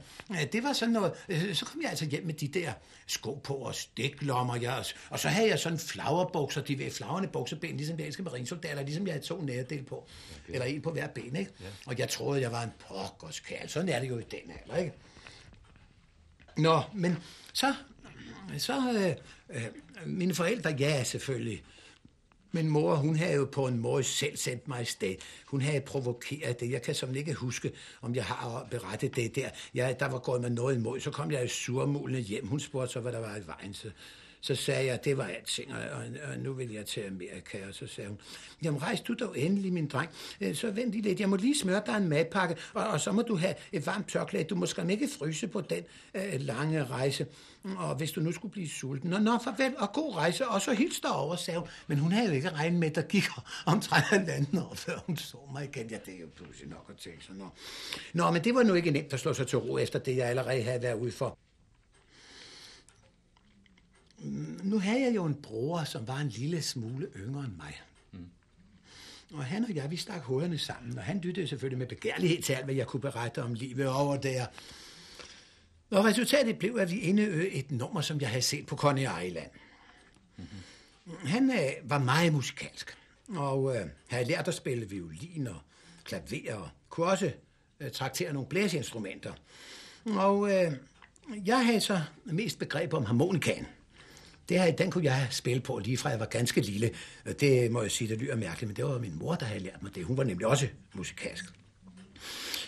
[0.52, 2.74] det var sådan noget, øh, så kom jeg altså hjem med de der
[3.08, 7.78] sko på og stiklommer, ja, og så havde jeg sådan flagerbukser, de ved flagrende bukseben,
[7.78, 10.54] ligesom de engelske marinsoldater, ligesom jeg havde to næredel på, okay.
[10.54, 11.52] eller en på hver ben, ikke?
[11.62, 11.66] Ja.
[11.86, 14.78] Og jeg troede, jeg var en pokkers kærl, sådan er det jo i den alder,
[14.78, 14.94] ikke?
[16.58, 17.18] Nå, men
[17.54, 17.74] så,
[18.58, 19.16] så øh,
[19.50, 19.68] øh,
[20.06, 21.64] mine forældre, ja selvfølgelig,
[22.52, 25.16] men mor, hun havde jo på en måde selv sendt mig sted.
[25.46, 26.72] Hun havde provokeret det.
[26.72, 29.50] Jeg kan som ikke huske, om jeg har berettet det der.
[29.74, 31.00] Jeg, der var gået med noget imod.
[31.00, 32.48] Så kom jeg i surmulende hjem.
[32.48, 33.74] Hun spurgte så, hvad der var i vejen.
[33.74, 33.90] Så,
[34.42, 37.58] så sagde jeg, det var alting, og, og, og nu vil jeg til Amerika.
[37.68, 38.20] Og så sagde hun,
[38.64, 40.10] jamen rejs du dog endelig, min dreng.
[40.42, 43.12] Øh, så vent lige lidt, jeg må lige smøre dig en madpakke, og, og så
[43.12, 44.44] må du have et varmt tørklæde.
[44.44, 45.84] Du må skam ikke fryse på den
[46.16, 47.28] øh, lange rejse.
[47.78, 49.10] Og hvis du nu skulle blive sulten.
[49.10, 51.70] Nå, nå, farvel og god rejse, og så hils over sagde hun.
[51.88, 53.24] Men hun havde jo ikke regnet med, at der gik
[53.66, 55.90] omtrent halvanden år, før hun så mig igen.
[55.90, 57.36] Ja, det er jo pludselig nok at tænke sig.
[57.36, 57.50] Nå.
[58.14, 60.28] nå, men det var nu ikke nemt at slå sig til ro efter det, jeg
[60.28, 61.38] allerede havde været ude for.
[64.24, 67.82] Mm, Nu havde jeg jo en bror, som var en lille smule yngre end mig.
[69.34, 72.54] Og han og jeg, vi stak hovederne sammen, og han lyttede selvfølgelig med begærlighed til
[72.54, 74.46] alt, hvad jeg kunne berette om livet over der.
[75.90, 79.50] Og resultatet blev, at vi indeø et nummer, som jeg havde set på Coney Island.
[80.38, 81.28] Mm-hmm.
[81.28, 85.58] Han øh, var meget musikalsk, og øh, havde lært at spille violin og
[86.04, 87.32] klaver, og kunne også
[87.80, 89.34] øh, traktere nogle blæseinstrumenter.
[90.06, 90.74] Og øh,
[91.46, 93.66] jeg havde så mest begreb om harmonikaen.
[94.50, 96.92] Det her, den kunne jeg spille på lige fra jeg var ganske lille.
[97.40, 99.84] Det må jeg sige, det lyder mærkeligt, men det var min mor, der havde lært
[99.84, 100.06] mig det.
[100.06, 101.46] Hun var nemlig også musikalsk.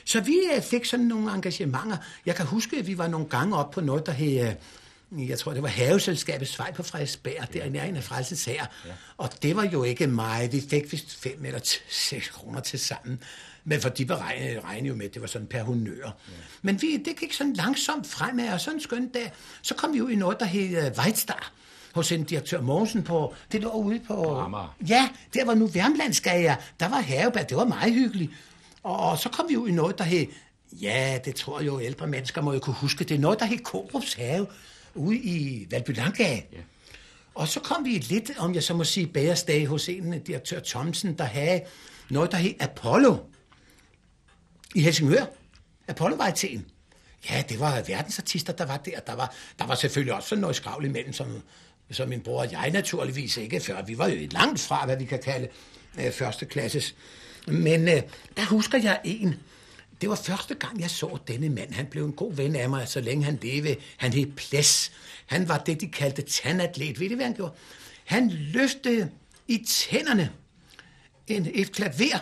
[0.05, 1.97] Så vi øh, fik sådan nogle engagementer.
[2.25, 5.39] Jeg kan huske, at vi var nogle gange op på noget, der hed, øh, jeg
[5.39, 8.65] tror, det var Haveselskabets vej på Frederiksberg, der i nærheden af Frelsens her.
[8.85, 8.91] Ja.
[9.17, 10.53] Og det var jo ikke meget.
[10.53, 11.59] Vi fik vist 5 eller
[11.89, 13.23] 6 kroner til sammen.
[13.63, 16.05] Men for de beregnede regnede jo med, at det var sådan per honør.
[16.05, 16.11] Ja.
[16.61, 20.01] Men vi, det gik sådan langsomt fremad, og sådan en skøn dag, så kom vi
[20.01, 21.51] ud i noget, der hed uh, Weitstar
[21.93, 24.39] hos en direktør Mogensen på, det lå ude på...
[24.39, 24.75] Amager.
[24.89, 28.31] Ja, der var nu Værmlandsgade, der var Havebær, det var meget hyggeligt.
[28.83, 30.25] Og, og så kom vi ud i noget, der hed,
[30.71, 33.45] ja, det tror jeg jo ældre mennesker må jo kunne huske, det er noget, der
[33.45, 34.47] hed Kobrups Have,
[34.95, 36.41] ude i Valbylandgade.
[36.53, 36.57] Ja.
[37.35, 41.17] Og så kom vi lidt, om jeg så må sige, bagersdag hos en direktør Thomsen,
[41.17, 41.61] der havde
[42.09, 43.17] noget, der hed Apollo
[44.75, 45.25] i Helsingør.
[45.87, 46.33] Apollo var.
[47.29, 48.99] Ja, det var verdensartister, der var der.
[48.99, 51.41] Der var, der var selvfølgelig også sådan noget skravl imellem, som,
[51.91, 55.05] så min bror og jeg naturligvis ikke, før vi var jo langt fra, hvad vi
[55.05, 55.47] kan kalde
[55.99, 56.95] øh, første klasses.
[57.47, 58.01] Men øh,
[58.37, 59.35] der husker jeg en.
[60.01, 61.73] Det var første gang, jeg så denne mand.
[61.73, 63.75] Han blev en god ven af mig, så længe han levede.
[63.97, 64.91] Han hed Ples.
[65.25, 66.99] Han var det, de kaldte tandatlet.
[66.99, 67.53] Ved I, hvad han gjorde?
[68.03, 69.11] Han løftede
[69.47, 70.29] i tænderne
[71.27, 72.19] en, et klaver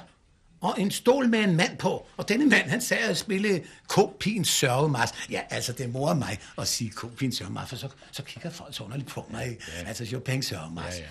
[0.62, 2.08] og en stol med en mand på.
[2.18, 5.10] Og denne mand, han sagde at spille K-pins sørgemars.
[5.30, 8.84] Ja, altså, det morer mig at sige K-pins sørgemars, for så, så kigger folk så
[8.84, 9.58] underligt på mig.
[9.82, 9.88] Ja.
[9.88, 10.94] Altså, Chopin sørgemars.
[11.00, 11.04] Ja,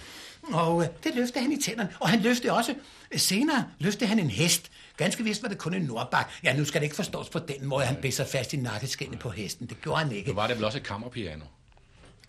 [0.49, 0.57] ja.
[0.57, 1.91] Og øh, det løftede han i tænderne.
[2.01, 2.75] Og han løftede også,
[3.11, 4.71] øh, senere løftede han en hest.
[4.97, 6.31] Ganske vist var det kun en nordbak.
[6.45, 9.19] Ja, nu skal det ikke forstås på den måde, han blev sig fast i nakkeskinnet
[9.19, 9.67] på hesten.
[9.67, 10.29] Det gjorde han ikke.
[10.29, 11.45] Nu var det vel også et kammerpiano.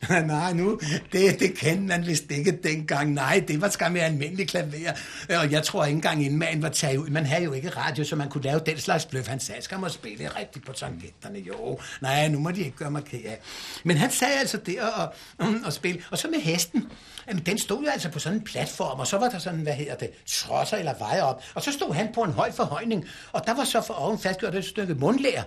[0.27, 0.79] Nej, nu,
[1.11, 3.13] det, det kendte man vist ikke dengang.
[3.13, 4.91] Nej, det var skam med almindelig klaver.
[5.29, 7.09] Og jeg tror ikke engang, inden man var taget ud.
[7.09, 9.27] Man havde jo ikke radio, så man kunne lave den slags bløf.
[9.27, 11.39] Han sagde, skal man spille rigtigt på tangenterne?
[11.39, 13.39] Jo, nej, nu må de ikke gøre mig ked af.
[13.83, 16.01] Men han sagde altså det og, mm, og spille.
[16.11, 16.91] Og så med hesten.
[17.27, 19.73] Jamen, den stod jo altså på sådan en platform, og så var der sådan, hvad
[19.73, 21.43] hedder det, trosser eller veje op.
[21.53, 24.55] Og så stod han på en høj forhøjning, og der var så for oven fastgjort
[24.55, 25.41] et stykke mundlær.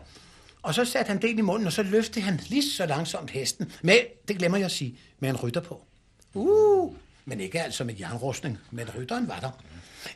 [0.65, 3.31] Og så satte han det ind i munden, og så løftede han lige så langsomt
[3.31, 3.73] hesten.
[3.83, 3.99] Med,
[4.29, 5.83] det glemmer jeg at sige, med en rytter på.
[6.35, 9.51] Uh, men ikke altså med jernrustning, men rytteren var der.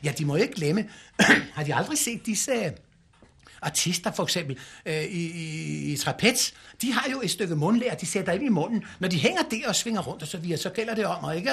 [0.03, 0.89] Ja, de må ikke glemme,
[1.55, 2.71] har de aldrig set disse øh,
[3.61, 8.05] artister for eksempel øh, i, i, i trapez, de har jo et stykke mundlær, de
[8.05, 8.83] sætter ind i munden.
[8.99, 11.37] Når de hænger der og svinger rundt og så videre, så gælder det om at
[11.37, 11.51] ikke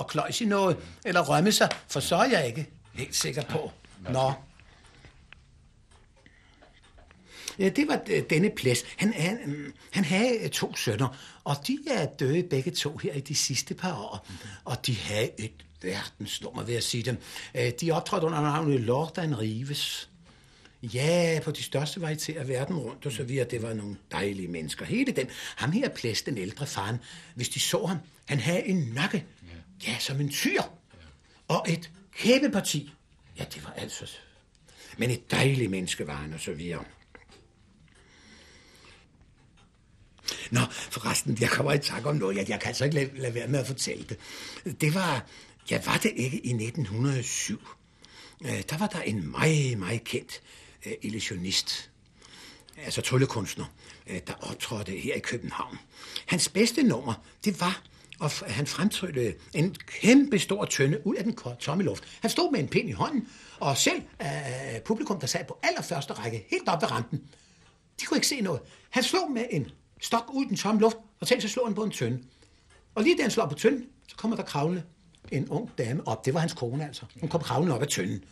[0.00, 3.70] at kløjse i noget, eller rømme sig, for så er jeg ikke helt sikker på.
[4.10, 4.32] Nå, Ja,
[7.68, 8.82] det var øh, denne plads.
[8.96, 13.12] Han, han, øh, han havde øh, to sønner, og de er døde begge to her
[13.12, 14.26] i de sidste par år.
[14.64, 17.16] Og de havde et verdensnummer, ved at sige dem.
[17.80, 20.10] De optrådte under navnet Lordan Rives.
[20.82, 23.46] Ja, på de største vej til at verden rundt og så videre.
[23.50, 24.84] Det var nogle dejlige mennesker.
[24.84, 25.26] Hele den.
[25.56, 26.96] Ham her plads, den ældre faren,
[27.34, 29.24] hvis de så ham, han havde en nakke.
[29.86, 30.62] Ja, som en tyr.
[31.48, 32.92] Og et kæbeparti.
[33.38, 34.06] Ja, det var altså...
[34.98, 36.84] Men et dejligt menneske var han og så videre.
[40.50, 42.36] Nå, forresten, jeg kommer i tanke om noget.
[42.36, 44.18] Jeg, jeg kan altså ikke lade, lade være med at fortælle det.
[44.80, 45.26] Det var,
[45.70, 47.60] ja, var det ikke i 1907?
[48.44, 50.40] Øh, der var der en meget, meget kendt
[50.86, 51.90] øh, illusionist,
[52.76, 53.64] altså tryllekunstner,
[54.06, 55.78] øh, der optrådte her i København.
[56.26, 57.14] Hans bedste nummer,
[57.44, 57.82] det var,
[58.20, 62.04] at han fremtryllede en kæmpe stor tønde ud af den tomme luft.
[62.20, 63.28] Han stod med en pind i hånden,
[63.60, 67.20] og selv øh, publikum, der sad på allerførste række, helt op ved rampen,
[68.00, 68.60] de kunne ikke se noget.
[68.90, 71.74] Han slog med en stok ud i den tomme luft, og tænkte så slog han
[71.74, 72.22] på en tønde.
[72.94, 74.82] Og lige da han slår på tønden, så kommer der kravlende
[75.30, 76.26] en ung dame op.
[76.26, 77.02] Det var hans kone altså.
[77.20, 78.24] Hun kom kravlende op af tønden.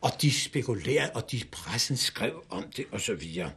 [0.00, 3.50] Og de spekulerede, og de pressen skrev om det, og så videre.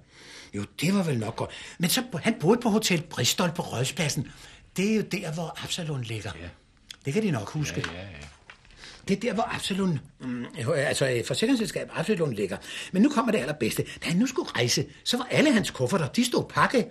[0.53, 1.49] Jo, det var vel nok godt.
[1.79, 4.27] Men så, han boede på Hotel Bristol på Rådspladsen.
[4.77, 6.31] det er jo der, hvor Absalon ligger.
[6.41, 6.49] Ja.
[7.05, 7.83] Det kan de nok huske.
[7.87, 8.27] Ja, ja, ja.
[9.07, 12.57] Det er der, hvor Absalon, mm, altså øh, forsikringsselskab Absalon ligger.
[12.91, 13.85] Men nu kommer det allerbedste.
[14.03, 16.87] Da han nu skulle rejse, så var alle hans kufferter, de stod pakket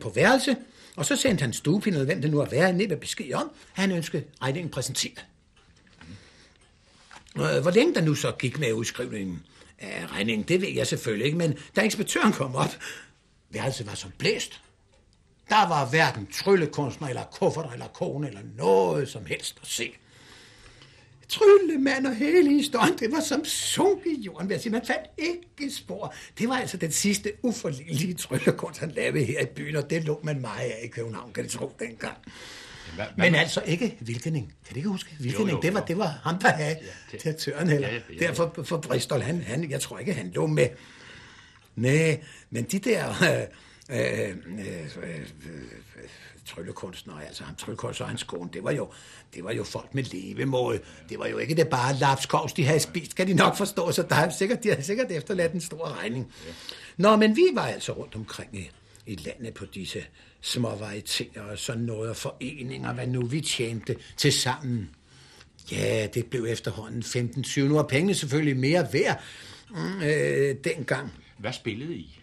[0.00, 0.56] på værelse,
[0.96, 3.50] og så sendte han stuepinde, eller hvem det nu er været, ned med besked om,
[3.76, 5.26] at han ønskede regningen præsenteret.
[7.36, 9.42] Øh, hvor længe der nu så gik med udskrivningen
[9.78, 12.76] af regningen, det ved jeg selvfølgelig ikke, men da inspektøren kom op,
[13.50, 14.60] værelset var som blæst.
[15.48, 19.92] Der var hverken tryllekunstner, eller kuffert, eller kone, eller noget som helst at se.
[21.28, 24.72] Tryllemand og hele historien, det var som sunket i jorden, vil jeg sige.
[24.72, 26.14] Man fandt ikke spor.
[26.38, 30.20] Det var altså den sidste uforlignelige tryllekunst, han lavede her i byen, og det lå
[30.24, 32.16] man meget af i København, kan det tro dengang.
[32.94, 34.46] Hvad, Men altså ikke Vilkening.
[34.66, 35.16] Kan du ikke huske?
[35.20, 35.84] Vilkening, jo, det, var, jo.
[35.88, 36.76] det var ham, der havde
[37.12, 37.88] det- direktøren heller.
[37.88, 38.26] Ja, ja, ja, ja.
[38.26, 40.68] Derfor for Bristol, han, han, jeg tror ikke, han lå med.
[41.76, 44.36] Nej, men de der øh, øh, øh,
[45.02, 45.20] øh, øh,
[46.46, 48.88] tryllekunstnere, altså ham tryllekunstner og hans kone, det var jo,
[49.34, 50.80] det var jo folk med levemåde.
[51.08, 54.02] Det var jo ikke det bare lapskovs, de havde spist, kan de nok forstå, så
[54.02, 56.32] der er sikkert, de har sikkert efterladt en stor regning.
[56.96, 58.70] Nå, men vi var altså rundt omkring i,
[59.06, 60.04] i landet på disse
[60.40, 64.90] små varieteter og sådan noget, og foreninger, hvad nu vi tjente til sammen.
[65.72, 67.60] Ja, det blev efterhånden 15-20.
[67.60, 69.22] Nu er pengene selvfølgelig mere værd
[69.70, 71.12] mm, øh, dengang.
[71.38, 72.20] Hvad spillede I?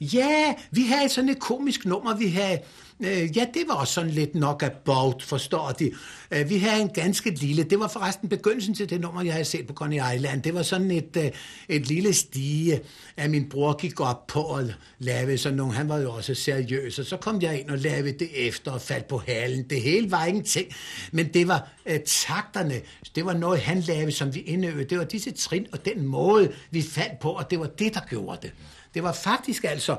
[0.00, 2.58] Ja, vi havde sådan et komisk nummer, vi havde...
[3.04, 5.92] Øh, ja, det var også sådan lidt nok about, forstår de.
[6.30, 7.62] Øh, vi havde en ganske lille...
[7.62, 10.42] Det var forresten begyndelsen til det nummer, jeg havde set på Coney Island.
[10.42, 11.30] Det var sådan et, øh,
[11.68, 12.80] et lille stige,
[13.16, 15.72] at min bror gik op på og lavede sådan nogle...
[15.72, 18.80] Han var jo også seriøs, og så kom jeg ind og lavede det efter og
[18.80, 19.62] faldt på halen.
[19.70, 20.66] Det hele var ingenting,
[21.12, 22.80] men det var øh, takterne.
[23.14, 24.84] Det var noget, han lavede, som vi indøvede.
[24.84, 28.00] Det var disse trin og den måde, vi faldt på, og det var det, der
[28.08, 28.52] gjorde det.
[28.94, 29.96] Det var faktisk altså...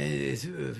[0.00, 0.76] Øh, øh,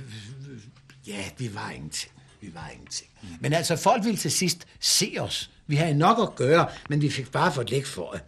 [1.09, 2.13] ja, vi var ingenting.
[2.41, 3.11] Vi var ingenting.
[3.41, 5.51] Men altså, folk ville til sidst se os.
[5.67, 8.21] Vi havde nok at gøre, men vi fik bare fået læg for det.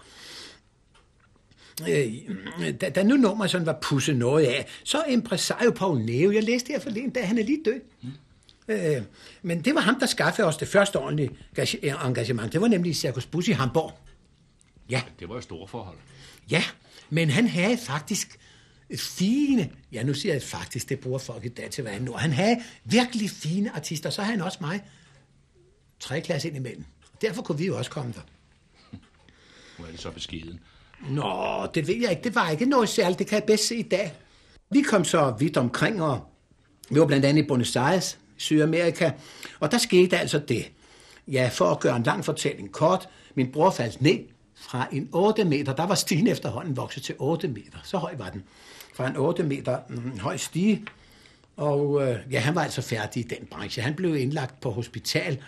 [1.89, 6.43] Øh, da, da nu nummer sådan var pusset noget af, så impresario Paul Neve, jeg
[6.43, 7.81] læste her forleden, da han er lige død.
[8.69, 9.03] Øh,
[9.43, 12.53] men det var ham, der skaffede os det første ordentlige gage- engagement.
[12.53, 13.99] Det var nemlig Circus Bus i Hamburg.
[14.91, 15.03] Ja.
[15.19, 15.97] Det var jo store forhold.
[16.51, 16.65] Ja,
[17.11, 18.39] men han havde faktisk
[18.99, 22.13] fine, ja nu siger jeg faktisk, det bruger folk i dag til hvad han nu,
[22.13, 24.83] han havde virkelig fine artister, så havde han også mig
[26.01, 26.85] tre klasse ind imellem.
[27.23, 28.21] Derfor kunne vi jo også komme der.
[29.79, 30.61] Nu er det så beskeden.
[31.11, 32.25] Nå, det ved jeg ikke.
[32.25, 33.19] Det var ikke noget særligt.
[33.19, 34.15] Det kan jeg bedst se i dag.
[34.71, 36.21] Vi kom så vidt omkring, og
[36.91, 39.11] vi var blandt andet i Buenos Aires, Sydamerika,
[39.61, 40.73] og der skete altså det.
[41.29, 44.19] Ja, for at gøre en lang fortælling kort, min bror faldt ned
[44.55, 45.75] fra en 8 meter.
[45.75, 47.79] Der var stigen efterhånden vokset til 8 meter.
[47.85, 48.45] Så høj var den.
[48.95, 50.85] Fra en 8 meter mm, høj stige.
[51.57, 53.83] Og øh, ja, han var altså færdig i den branche.
[53.83, 55.39] Han blev indlagt på hospital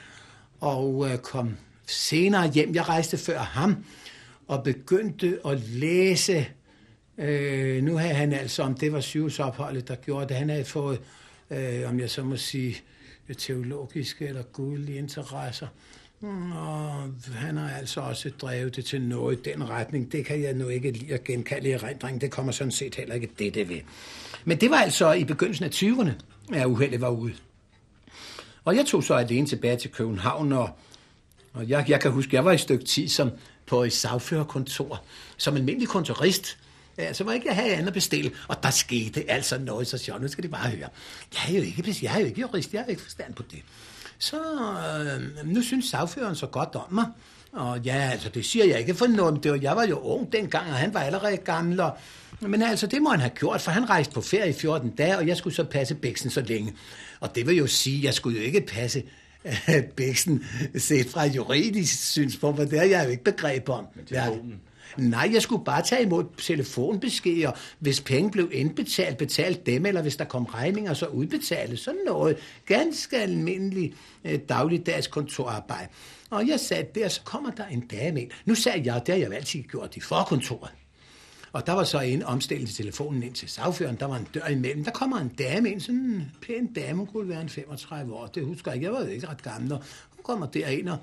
[0.60, 2.74] og øh, kom senere hjem.
[2.74, 3.84] Jeg rejste før ham
[4.48, 6.46] og begyndte at læse.
[7.18, 11.00] Øh, nu havde han altså, om det var sygehusopholdet, der gjorde det, han havde fået,
[11.50, 12.76] øh, om jeg så må sige,
[13.38, 15.66] teologiske eller gudelige interesser.
[15.66, 16.01] Øh,
[16.54, 20.12] og han har altså også drevet det til noget i den retning.
[20.12, 22.20] Det kan jeg nu ikke lide at genkalde i rendring.
[22.20, 23.80] Det kommer sådan set heller ikke det, det ved.
[24.44, 26.10] Men det var altså i begyndelsen af 20'erne,
[26.54, 27.34] at uheldet var ude.
[28.64, 30.70] Og jeg tog så alene tilbage til København, og,
[31.52, 33.30] og jeg, jeg kan huske, jeg var i stykke tid som
[33.66, 35.04] på et sagførerkontor,
[35.36, 36.58] som almindelig kontorist.
[36.98, 39.98] Ja, så var ikke jeg havde andet at bestille, og der skete altså noget så
[39.98, 40.22] sjovt.
[40.22, 40.88] Nu skal de bare høre.
[41.34, 43.62] Jeg er jo ikke, jeg er jo ikke jurist, jeg har ikke forstand på det.
[44.22, 47.06] Så øh, nu synes sagføreren så godt om mig,
[47.52, 49.98] og ja, altså det siger jeg ikke for noget, men det var, jeg var jo
[49.98, 51.96] ung dengang, og han var allerede gammel, og,
[52.40, 55.18] men altså det må han have gjort, for han rejste på ferie i 14 dage,
[55.18, 56.74] og jeg skulle så passe Bæksen så længe.
[57.20, 59.02] Og det vil jo sige, at jeg skulle jo ikke passe
[59.96, 60.44] Bæksen
[60.76, 63.86] set fra juridisk synspunkt, for det har jeg jo ikke begreb om.
[64.06, 64.60] telefonen?
[64.96, 67.52] Nej, jeg skulle bare tage imod telefonbeskeder.
[67.78, 71.76] Hvis penge blev indbetalt, betalt dem, eller hvis der kom regninger, så udbetale.
[71.76, 75.88] Sådan noget ganske almindelig øh, dagligdags kontorarbejde.
[76.30, 78.30] Og jeg satte der, så kommer der en dame ind.
[78.44, 80.70] Nu sagde jeg, det har jeg jo altid gjort i forkontoret.
[81.52, 83.96] Og der var så en omstilling til telefonen ind til sagføren.
[83.96, 84.84] Der var en dør imellem.
[84.84, 86.98] Der kommer en dame ind, sådan en pæn dame.
[86.98, 88.26] Hun kunne være en 35 år.
[88.26, 88.84] Det husker jeg ikke.
[88.84, 89.70] Jeg var jo ikke ret gammel.
[89.70, 90.98] Hun kommer derind, og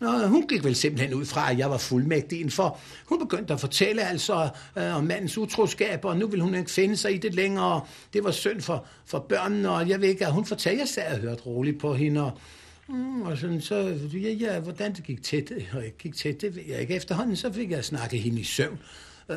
[0.00, 3.60] og hun gik vel simpelthen ud fra, at jeg var fuldmægtig for hun begyndte at
[3.60, 7.34] fortælle altså øh, om mandens utroskab, og nu ville hun ikke finde sig i det
[7.34, 7.80] længere.
[8.12, 11.14] Det var synd for, for børnene, og jeg ved ikke, at hun fortalte, jeg sad
[11.14, 12.32] og hørte roligt på hende, og,
[12.88, 16.56] mm, og sådan, så, ja, ja, hvordan det gik tæt, og ikke gik til det
[16.56, 16.94] ved jeg ikke.
[16.94, 18.78] Efterhånden så fik jeg snakket hende i søvn,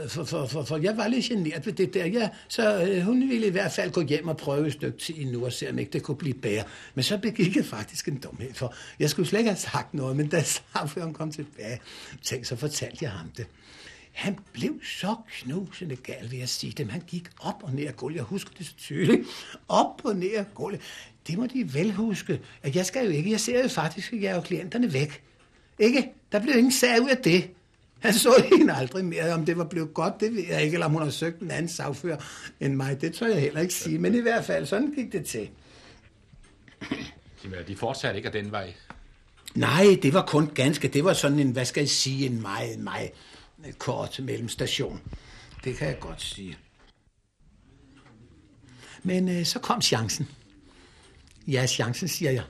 [0.08, 2.06] for, for, for, for jeg var lidt generet ved det der.
[2.06, 5.26] Ja, så øh, hun ville i hvert fald gå hjem og prøve et stykke tid
[5.26, 6.64] nu og se, om ikke det kunne blive bedre.
[6.96, 10.16] Men så begik jeg faktisk en dumhed, for jeg skulle slet ikke have sagt noget,
[10.16, 11.80] men da sagføreren kom tilbage,
[12.22, 13.46] tænk, så fortalte jeg ham det.
[14.14, 16.90] Han blev så knusende gal, vil jeg sige dem.
[16.90, 18.18] Han gik op og ned af gulvet.
[18.18, 19.28] Jeg husker det så tydeligt.
[19.68, 20.82] Op og ned af gulvet.
[21.28, 22.42] Det må de vel huske.
[22.64, 23.32] At jeg skal jo ikke.
[23.32, 25.22] Jeg ser jo faktisk, at jeg er jo klienterne væk.
[25.80, 26.12] Ikke?
[26.32, 27.50] Der blev ingen sag ud af det.
[28.04, 29.34] Han så hende aldrig mere.
[29.34, 30.74] Om det var blevet godt, det ved jeg ikke.
[30.74, 32.18] Eller om hun har søgt en anden sagfører
[32.60, 33.02] end mig.
[33.02, 34.00] Det tør jeg heller ikke sige.
[34.00, 35.50] Men i hvert fald, sådan gik det til.
[37.44, 38.74] Jamen, de fortsatte ikke af den vej.
[39.56, 40.88] Nej, det var kun ganske.
[40.88, 43.12] Det var sådan en, hvad skal jeg sige, en meget, meget
[43.78, 45.02] kort mellemstation.
[45.64, 46.58] Det kan jeg godt sige.
[49.04, 50.28] Men øh, så kom chancen.
[51.48, 52.44] Ja, chancen, siger jeg.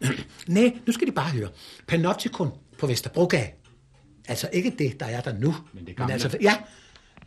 [0.46, 1.48] Nej, nu skal de bare høre.
[1.86, 3.50] Panoptikon på Vesterbrogade.
[4.28, 5.54] Altså ikke det, der er der nu.
[5.72, 6.12] Men det Men gamle.
[6.12, 6.56] altså, ja,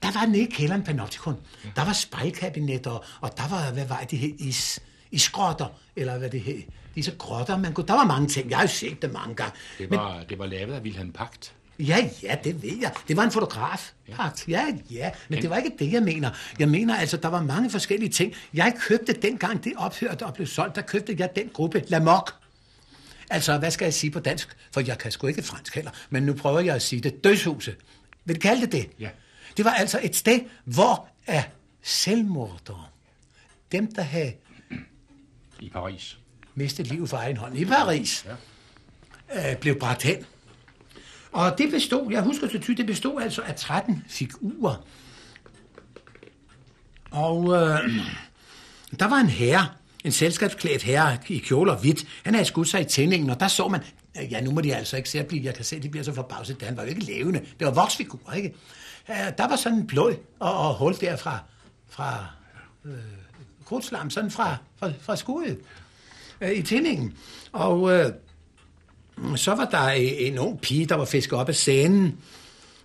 [0.01, 1.35] der var nede i kælderen Panoptikon.
[1.63, 1.69] Ja.
[1.75, 4.79] Der var spejlkabinetter, og der var, hvad var det, de hed, is,
[5.11, 6.61] isgrotter, eller hvad det hed.
[6.95, 8.49] Disse grotter, man kunne, der var mange ting.
[8.49, 9.53] Jeg har jo set det mange gange.
[9.77, 11.53] Det var, det var lavet af Wilhelm Pagt.
[11.79, 12.91] Ja, ja, det ved jeg.
[13.07, 13.91] Det var en fotograf.
[14.07, 14.13] Ja,
[14.47, 15.11] ja, ja.
[15.29, 16.29] Men det var ikke det, jeg mener.
[16.59, 18.33] Jeg mener altså, der var mange forskellige ting.
[18.53, 22.33] Jeg købte dengang det ophørte og blev solgt, der købte jeg den gruppe Lamok.
[23.29, 24.57] Altså, hvad skal jeg sige på dansk?
[24.71, 25.91] For jeg kan sgu ikke fransk heller.
[26.09, 27.23] Men nu prøver jeg at sige det.
[27.23, 27.75] Dødshuse.
[28.25, 28.89] Vil du kalde det det?
[28.99, 29.09] Ja.
[29.57, 31.43] Det var altså et sted, hvor er
[31.81, 32.85] selvmordere,
[33.71, 34.33] dem der havde
[35.59, 36.17] I Paris.
[36.55, 38.25] mistet livet for egen hånd i Paris,
[39.35, 39.51] ja.
[39.51, 40.25] øh, blev bragt hen.
[41.31, 44.85] Og det bestod, jeg husker så tydeligt, det bestod altså af 13 figurer.
[47.11, 47.89] Og øh,
[48.99, 49.67] der var en herre,
[50.07, 52.05] en selskabsklædt herre i kjole og hvidt.
[52.23, 53.81] Han havde skudt sig i tændingen, og der så man,
[54.31, 56.13] ja nu må de altså ikke se at blive, jeg kan se, de bliver så
[56.13, 57.39] forbavset, han var jo ikke levende.
[57.39, 58.53] Det var voksfigurer, ikke?
[59.07, 61.39] Der var sådan en blod og, og hul der fra,
[61.89, 62.25] fra
[62.85, 62.93] øh,
[63.65, 65.59] krudtslam, sådan fra, fra, fra skuddet
[66.41, 67.17] øh, i tændingen.
[67.51, 68.11] Og øh,
[69.35, 72.17] så var der en, en ung pige, der var fisket op af scenen,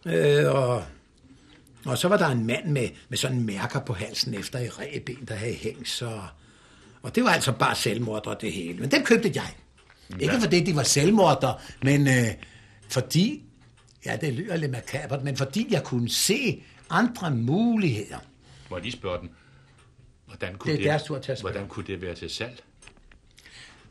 [0.07, 0.85] øh, og,
[1.85, 5.25] og så var der en mand med, med sådan mærker på halsen efter i reben,
[5.29, 6.21] der havde hængt, så...
[7.03, 8.79] Og det var altså bare selvmordere det hele.
[8.79, 9.55] Men dem købte jeg.
[10.11, 10.17] Ja.
[10.19, 12.27] Ikke fordi de var selvmordere, men øh,
[12.89, 13.43] fordi,
[14.07, 18.19] ja det lyder lidt makabert, men fordi jeg kunne se andre muligheder.
[18.71, 19.31] Må jeg lige spørge den,
[20.27, 21.53] hvordan kunne Det er det, deres tur til at spørge.
[21.53, 22.63] hvordan kunne det være til salg?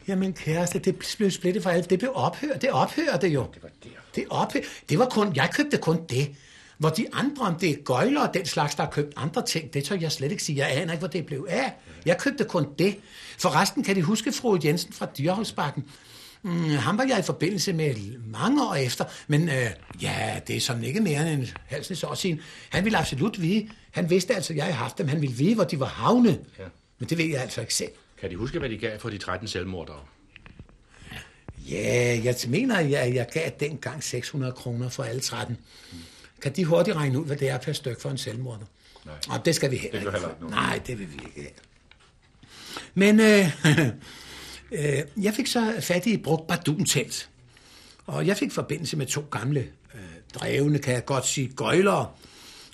[0.07, 1.89] Jamen kæreste, det blev splittet fra alt.
[1.89, 2.61] Det blev ophørt.
[2.61, 3.47] Det ophørte jo.
[3.53, 3.89] Det var der.
[4.15, 4.59] Det, ophør.
[4.89, 6.35] det var kun, jeg købte kun det.
[6.81, 9.73] Hvor de andre, om det er gøjler og den slags, der har købt andre ting,
[9.73, 10.57] det tør jeg slet ikke sige.
[10.57, 11.73] Jeg aner ikke, hvor det blev af.
[12.05, 12.95] Jeg købte kun det.
[13.39, 15.85] Forresten kan de huske fru Jensen fra Dyrholdsbakken.
[16.41, 17.95] Mm, ham var jeg i forbindelse med
[18.27, 19.69] mange år efter, men øh,
[20.01, 22.41] ja, det er sådan ikke mere end en halv år siden.
[22.69, 25.55] Han ville absolut vide, han vidste altså, at jeg havde haft dem, han ville vide,
[25.55, 26.39] hvor de var havnet.
[26.59, 26.63] Ja.
[26.99, 27.91] Men det ved jeg altså ikke selv.
[28.21, 29.99] Kan de huske, hvad de gav for de 13 selvmordere?
[31.69, 35.57] Ja, jeg mener, at jeg, jeg gav dengang 600 kroner for alle 13.
[36.41, 38.65] Kan de hurtigt regne ud, hvad det er per stykke for en selvmorder?
[39.05, 39.15] Nej.
[39.29, 40.11] Og det skal vi heller Det ikke.
[40.11, 40.49] heller ikke.
[40.49, 41.51] Nej, det vil vi ikke have.
[42.93, 43.45] Men øh,
[44.97, 47.29] øh, jeg fik så fat i et brugt bardun-telt.
[48.05, 49.59] Og jeg fik forbindelse med to gamle
[49.95, 50.01] øh,
[50.33, 52.11] drevne, kan jeg godt sige, gøjlere.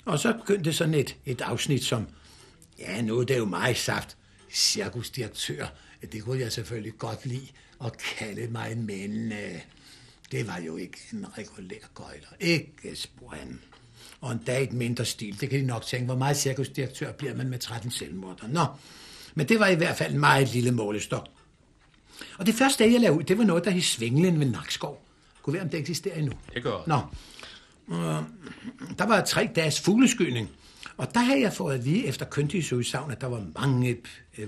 [0.04, 2.06] Og så begyndte sådan et, et afsnit som,
[2.78, 4.16] ja, nu er det jo meget sagt,
[4.52, 5.66] cirkusdirektør.
[6.12, 7.46] Det kunne jeg selvfølgelig godt lide
[7.84, 9.54] at kalde mig, men øh,
[10.32, 12.28] det var jo ikke en regulær gøjler.
[12.40, 13.60] Ikke spor han.
[14.20, 15.40] Og en dag et mindre stil.
[15.40, 18.48] Det kan de nok tænke, hvor meget cirkusdirektør bliver man med 13 selvmorder.
[18.48, 18.64] Nå,
[19.34, 21.28] men det var i hvert fald en meget lille målestok.
[22.38, 25.04] Og det første jeg lavede ud, det var noget, der hed Svinglen ved Nakskov.
[25.42, 26.32] Kunne være, om det eksisterer endnu.
[26.54, 27.00] Det gør Nå,
[27.96, 28.22] øh,
[28.98, 30.50] der var tre dages fugleskydning,
[30.96, 33.96] og der havde jeg fået at vide efter køndighedsudssagn, at der var mange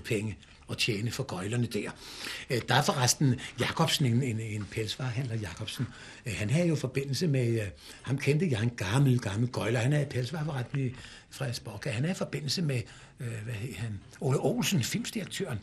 [0.05, 0.39] penge
[0.71, 1.91] at tjene for gøjlerne der.
[2.51, 5.87] Øh, der er forresten Jacobsen, en, en, en pelsvarehandler Jacobsen.
[6.27, 7.67] Øh, han havde jo forbindelse med, øh,
[8.03, 9.81] ham kendte jeg en gammel, gammel gøjler.
[9.81, 10.95] Han er pelsvareforretning i
[11.31, 11.95] Frederiksborg.
[11.95, 12.83] Han er i forbindelse med,
[13.19, 15.59] hvad hed han, Ole Olsen, filmsdirektøren.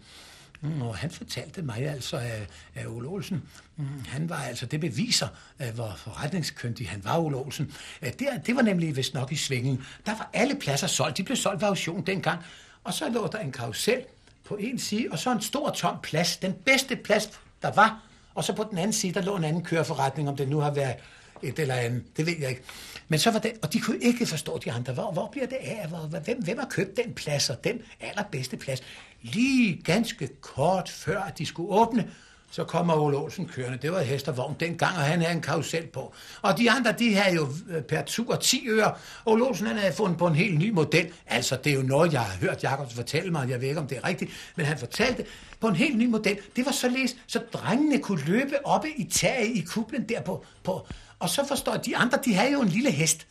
[0.62, 3.44] Mm, Og han fortalte mig altså, at, at Ole Olsen,
[3.78, 5.28] mm, han var altså, det beviser,
[5.60, 7.74] at hvor forretningskyndig han var, Ole Olsen.
[8.02, 9.84] At Det, det var nemlig vist nok i svingen.
[10.06, 11.18] Der var alle pladser solgt.
[11.18, 12.40] De blev solgt ved auktion dengang.
[12.84, 14.02] Og så lå der en karusel
[14.48, 16.38] på en side, og så en stor tom plads.
[16.38, 17.30] Den bedste plads,
[17.62, 18.04] der var.
[18.36, 20.72] Og så på den anden side, der lå en anden køreforretning, om det nu har
[20.72, 20.96] været
[21.44, 22.04] et eller andet.
[22.18, 22.62] Det ved jeg ikke.
[23.08, 24.94] Men så var det, og de kunne ikke forstå de andre.
[24.94, 25.86] Hvor, hvor bliver det af?
[25.90, 28.82] Hvor, hvor- hvem, hvem har købt den plads og den allerbedste plads?
[29.22, 32.12] Lige ganske kort før, at de skulle åbne,
[32.52, 33.78] så kommer Ole Olsen kørende.
[33.78, 36.14] Det var hest og vogn dengang, og han havde en karusel på.
[36.42, 38.96] Og de andre, de havde jo øh, per tur 10 øre.
[39.26, 41.12] Ole Olsen, han havde fundet på en helt ny model.
[41.28, 43.50] Altså, det er jo noget, jeg har hørt Jacobs fortælle mig.
[43.50, 44.32] Jeg ved ikke, om det er rigtigt.
[44.56, 45.26] Men han fortalte
[45.60, 46.38] på en helt ny model.
[46.56, 50.88] Det var således, så drengene kunne løbe oppe i taget i kublen der på, på.
[51.20, 53.28] Og så forstår jeg, de andre, de havde jo en lille hest,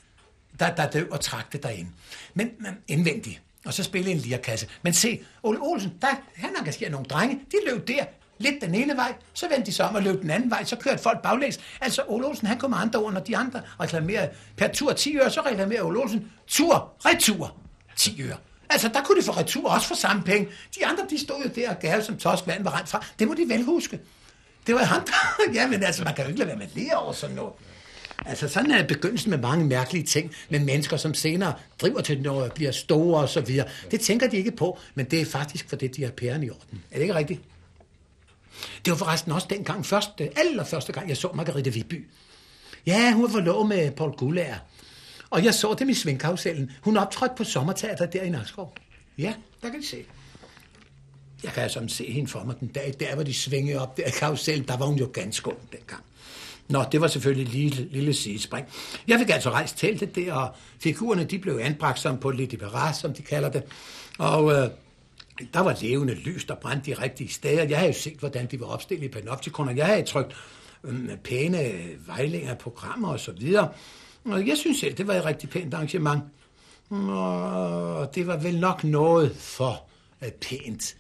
[0.61, 1.87] der, der døv og trak det.
[2.35, 3.43] Men, men indvendigt.
[3.67, 4.69] Og så spille en lirkasse.
[4.83, 7.41] Men se, Ole Olsen, der, han engagerer nogle drenge.
[7.53, 8.05] De løb der,
[8.39, 10.77] lidt den ene vej, så vendte de sig om og løb den anden vej, så
[10.77, 11.61] kørte folk baglæns.
[11.81, 15.31] Altså, Ole Olsen, han kommer andre ord, når de andre reklamerer per tur 10 øre,
[15.31, 17.57] så reklamerer Ole Olsen tur, retur,
[17.97, 18.37] 10 øre.
[18.71, 20.49] Altså, der kunne de få retur også for samme penge.
[20.75, 23.07] De andre, de stod jo der og gav som tosk vand var rent fra.
[23.19, 24.01] Det må de vel huske.
[24.67, 25.13] Det var ham, der...
[25.61, 27.53] ja, men altså, man kan jo ikke lade være med at lære over sådan noget.
[28.27, 32.53] Altså, sådan er begyndelsen med mange mærkelige ting, med mennesker, som senere driver til noget,
[32.53, 33.67] bliver store og så videre.
[33.91, 36.51] Det tænker de ikke på, men det er faktisk for det, de har pæren i
[36.51, 36.83] orden.
[36.91, 37.41] Er det ikke rigtigt?
[38.85, 42.09] Det var forresten også dengang, første, allerførste gang, jeg så Margrethe Viby.
[42.87, 44.59] Ja, hun var forlovet med Paul Gullager.
[45.31, 46.71] Og jeg så dem i Svingkarusellen.
[46.83, 48.75] Hun optrådte på sommerteater der i Nakskov.
[49.19, 50.05] Ja, der kan I se.
[51.45, 54.07] Jeg kan altså se hende for mig den dag, der hvor de svingede op der
[54.07, 54.69] i karusellen.
[54.69, 56.03] Der var hun jo ganske ung dengang.
[56.69, 58.67] Nå, det var selvfølgelig et lille, lille sidespring.
[59.09, 62.55] Jeg fik altså rejst teltet der, og figurerne de blev anbragt som på lidt
[63.01, 63.63] som de kalder det.
[64.19, 64.71] Og øh,
[65.55, 67.65] der var levende lys, der brændte de rigtige steder.
[67.65, 69.73] Jeg havde jo set, hvordan de var opstillet i panoptikoner.
[69.73, 70.37] Jeg havde trykt
[70.85, 71.73] øh, pæne
[72.07, 73.69] vejlinger, programmer og så videre.
[74.25, 76.23] Og jeg synes selv, det var et rigtig pænt arrangement.
[76.91, 79.85] Og det var vel nok noget for
[80.25, 80.97] øh, pænt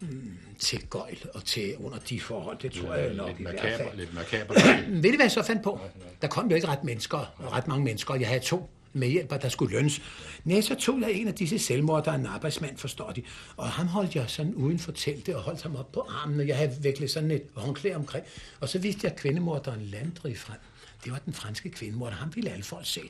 [0.00, 2.58] mm, til gøjl og til under de forhold.
[2.58, 3.96] Det tror jeg nok lidt i hvert makaber, fald.
[3.96, 4.54] lidt makaber.
[5.02, 5.80] Ved du, hvad jeg så fandt på?
[6.22, 8.14] Der kom jo ikke ret mennesker, ret mange mennesker.
[8.14, 10.02] Jeg havde to medhjælper, der skulle lønnes.
[10.44, 13.22] Nej, så tog jeg en af disse selvmordere, en arbejdsmand, forstår de.
[13.56, 16.48] Og ham holdt jeg sådan uden for teltet og holdt ham op på armen, og
[16.48, 18.24] jeg havde virkelig sådan et håndklæde omkring.
[18.60, 20.56] Og så viste jeg kvindemorderen Landry frem.
[21.04, 22.12] Det var den franske kvindemorder.
[22.16, 23.00] Ham ville alle folk se.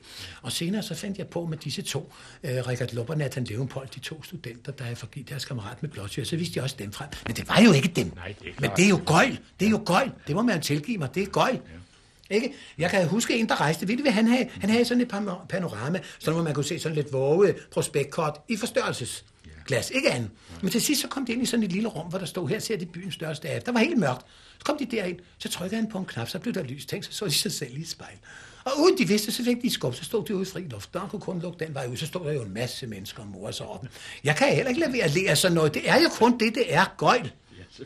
[0.43, 2.13] Og senere så fandt jeg på med disse to,
[2.45, 5.91] øh, Richard Lupp og Nathan Levenpold, de to studenter, der havde forgivet deres kammerat med
[5.91, 6.25] blåsyre.
[6.25, 7.09] Så viste jeg også dem frem.
[7.27, 8.13] Men det var jo ikke dem.
[8.15, 8.77] Nej, det er Men klart.
[8.77, 9.39] det er jo gøjl.
[9.61, 10.11] Det er jo gøjl.
[10.27, 11.15] Det må man tilgive mig.
[11.15, 11.61] Det er gøjl.
[12.31, 12.53] Ikke?
[12.79, 13.89] Jeg kan huske en, der rejste.
[13.89, 14.49] Ved du, hvad han havde?
[14.61, 18.39] Han havde sådan et pano- panorama, så hvor man kunne se sådan lidt våge prospektkort
[18.49, 19.91] i forstørrelsesglas.
[19.95, 20.31] Ikke andet.
[20.63, 22.49] Men til sidst så kom de ind i sådan et lille rum, hvor der stod,
[22.49, 23.63] her ser de byens største af.
[23.63, 24.27] Der var helt mørkt.
[24.59, 26.87] Så kom de derind, så trykkede han på en knap, så blev der lys.
[26.87, 28.17] Tænk, så så de sig selv i et spejl.
[28.65, 30.95] Og uden de vidste, så fik de skub, så stod de ude i fri luft.
[30.95, 33.29] Der kunne kun lukke den vej ud, så stod der jo en masse mennesker og
[33.29, 33.87] morer sig op.
[34.25, 35.75] Jeg kan heller ikke lade være at lære sådan noget.
[35.75, 37.33] Det er jo kun det, det er gøjl.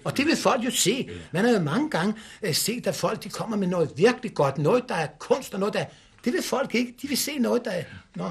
[0.05, 1.11] Og det vil folk jo se.
[1.33, 4.59] Man har jo mange gange øh, set, at folk de kommer med noget virkelig godt.
[4.59, 5.87] Noget, der er kunst og noget, der er...
[6.25, 6.95] Det vil folk ikke.
[7.03, 7.85] De vil se noget, der er...
[8.15, 8.31] Nå.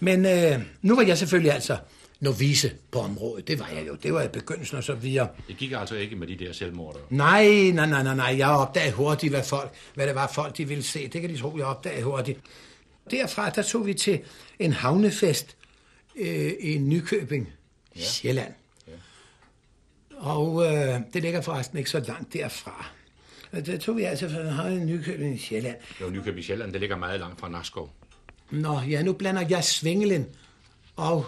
[0.00, 1.76] Men øh, nu var jeg selvfølgelig altså
[2.20, 3.48] novice på området.
[3.48, 3.94] Det var jeg jo.
[4.02, 5.28] Det var i begyndelsen og så videre.
[5.48, 7.02] Det gik altså ikke med de der selvmordere.
[7.10, 7.44] Nej,
[7.74, 8.34] nej, nej, nej, nej.
[8.38, 11.08] Jeg opdagede hurtigt, hvad, folk, hvad det var, folk de ville se.
[11.08, 12.40] Det kan de tro, jeg opdagede hurtigt.
[13.10, 14.20] Derfra, der tog vi til
[14.58, 15.56] en havnefest
[16.16, 17.52] øh, i Nykøbing,
[17.96, 18.00] ja.
[18.00, 18.52] Sjælland.
[20.18, 22.86] Og øh, det ligger forresten ikke så langt derfra.
[23.52, 25.76] Og Der tog vi altså fra i Nykøbing i Sjælland.
[26.00, 27.90] Jo, Nykøbing Sjælland, det ligger meget langt fra Nakskov.
[28.50, 30.26] Nå, ja, nu blander jeg Svingelen
[30.96, 31.26] og...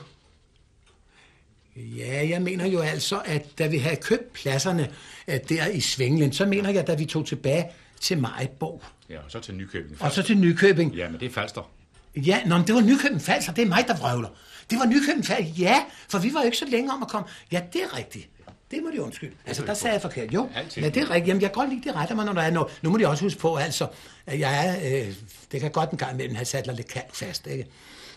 [1.76, 4.90] Ja, jeg mener jo altså, at da vi havde købt pladserne
[5.28, 7.66] øh, der i Svingelen, så mener jeg, da vi tog tilbage
[8.00, 8.82] til Majbo.
[9.10, 10.02] Ja, og så til Nykøbing.
[10.02, 10.94] Og så til Nykøbing.
[10.94, 11.70] Ja, men det er Falster.
[12.16, 14.28] Ja, nå, men det var Nykøbing Falster, det er mig, der vrøvler.
[14.70, 17.28] Det var Nykøbing Falster, ja, for vi var jo ikke så længe om at komme.
[17.52, 18.28] Ja, det er rigtigt.
[18.70, 19.34] Det må de undskylde.
[19.46, 20.34] Altså, der sagde jeg forkert.
[20.34, 20.82] Jo, Altid.
[20.82, 21.28] ja, det er rigtigt.
[21.28, 22.78] Jamen, jeg kan godt lide, det retter mig, når der er noget.
[22.82, 23.86] Nu må de også huske på, altså,
[24.26, 25.14] at jeg er, øh,
[25.52, 27.66] det kan godt en gang imellem have sat lidt kalk fast, ikke?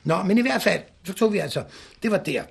[0.04, 1.64] Nå, men i hvert fald, så tog vi altså,
[2.04, 2.44] det var der.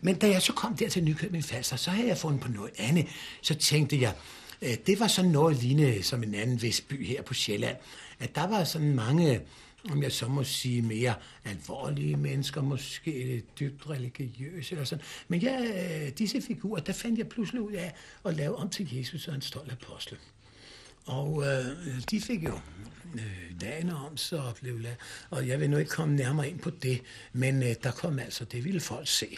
[0.00, 2.70] Men da jeg så kom der til Nykøbing Falster, så havde jeg fundet på noget
[2.78, 3.06] andet.
[3.42, 4.12] Så tænkte jeg,
[4.62, 7.76] øh, det var sådan noget lignende som en anden vis by her på Sjælland.
[8.20, 9.40] At der var sådan mange,
[9.90, 11.14] om jeg så må sige, mere
[11.44, 15.04] alvorlige mennesker, måske dybt religiøse eller sådan.
[15.28, 18.96] Men ja, øh, disse figurer, der fandt jeg pludselig ud af at lave om til
[18.96, 20.18] Jesus og en stolt apostel.
[21.06, 21.64] Og øh,
[22.10, 22.60] de fik jo
[23.14, 24.96] øh, dagene om sig og blev lavet.
[25.30, 28.44] Og jeg vil nu ikke komme nærmere ind på det, men øh, der kom altså,
[28.44, 29.36] det ville folk se.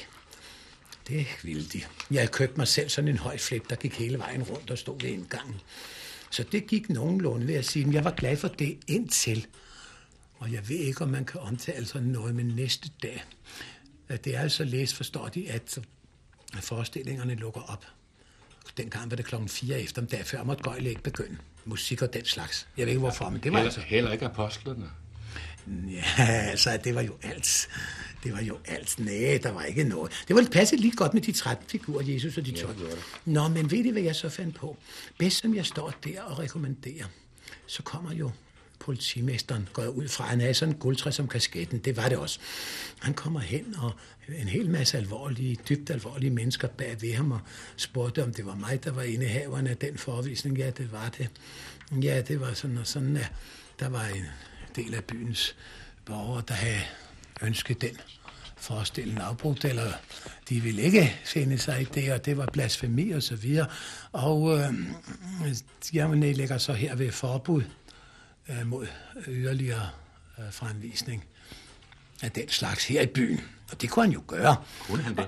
[1.08, 1.82] Det ville de.
[2.10, 5.00] Jeg købte mig selv sådan en høj flip, der gik hele vejen rundt og stod
[5.00, 5.60] ved indgangen.
[6.30, 7.84] Så det gik nogenlunde, ved at sige.
[7.84, 9.46] Men jeg var glad for det indtil.
[10.38, 13.24] Og jeg ved ikke, om man kan omtale sådan noget med næste dag.
[14.08, 15.78] Det er altså læst, forstår de, at
[16.56, 17.86] at forestillingerne lukker op.
[18.76, 21.36] Dengang var det klokken 4 eftermiddag, før måtte gøjle ikke begynde.
[21.64, 22.68] Musik og den slags.
[22.76, 23.80] Jeg ved ikke hvorfor, men det var heller, altså...
[23.80, 24.90] heller ikke apostlerne.
[25.66, 27.68] Ja, altså, det var jo alt.
[28.24, 28.98] Det var jo alt.
[28.98, 30.12] Nej, der var ikke noget.
[30.28, 32.80] Det var passet lige godt med de 13 figurer, Jesus og de 12.
[32.80, 32.86] Ja,
[33.24, 34.76] Nå, men ved I, hvad jeg så fandt på?
[35.18, 37.06] Bedst som jeg står der og rekommenderer,
[37.66, 38.30] så kommer jo
[38.86, 42.38] politimesteren, går ud fra, han er sådan en guldtræ som kasketten, det var det også.
[42.98, 43.92] Han kommer hen, og
[44.28, 47.40] en hel masse alvorlige, dybt alvorlige mennesker bag ved ham, og
[47.76, 50.58] spurgte, om det var mig, der var indehaveren af den forvisning.
[50.58, 51.30] Ja, det var det.
[52.02, 53.32] Ja, det var sådan og sådan, at
[53.80, 54.24] der var en
[54.76, 55.56] del af byens
[56.04, 56.82] borgere, der havde
[57.42, 57.96] ønsket den
[58.56, 59.92] forestilling afbrudt, eller
[60.48, 63.66] de ville ikke finde sig i det, og det var blasfemi og så videre.
[64.12, 64.74] Og øh,
[65.92, 67.62] jeg nedlægger så her ved forbud
[68.48, 68.86] øh, mod
[69.28, 69.88] yderligere
[70.38, 71.24] øh, fremvisning
[72.22, 73.40] af den slags her i byen.
[73.72, 74.56] Og det kunne han jo gøre.
[74.80, 75.26] Kunne han det?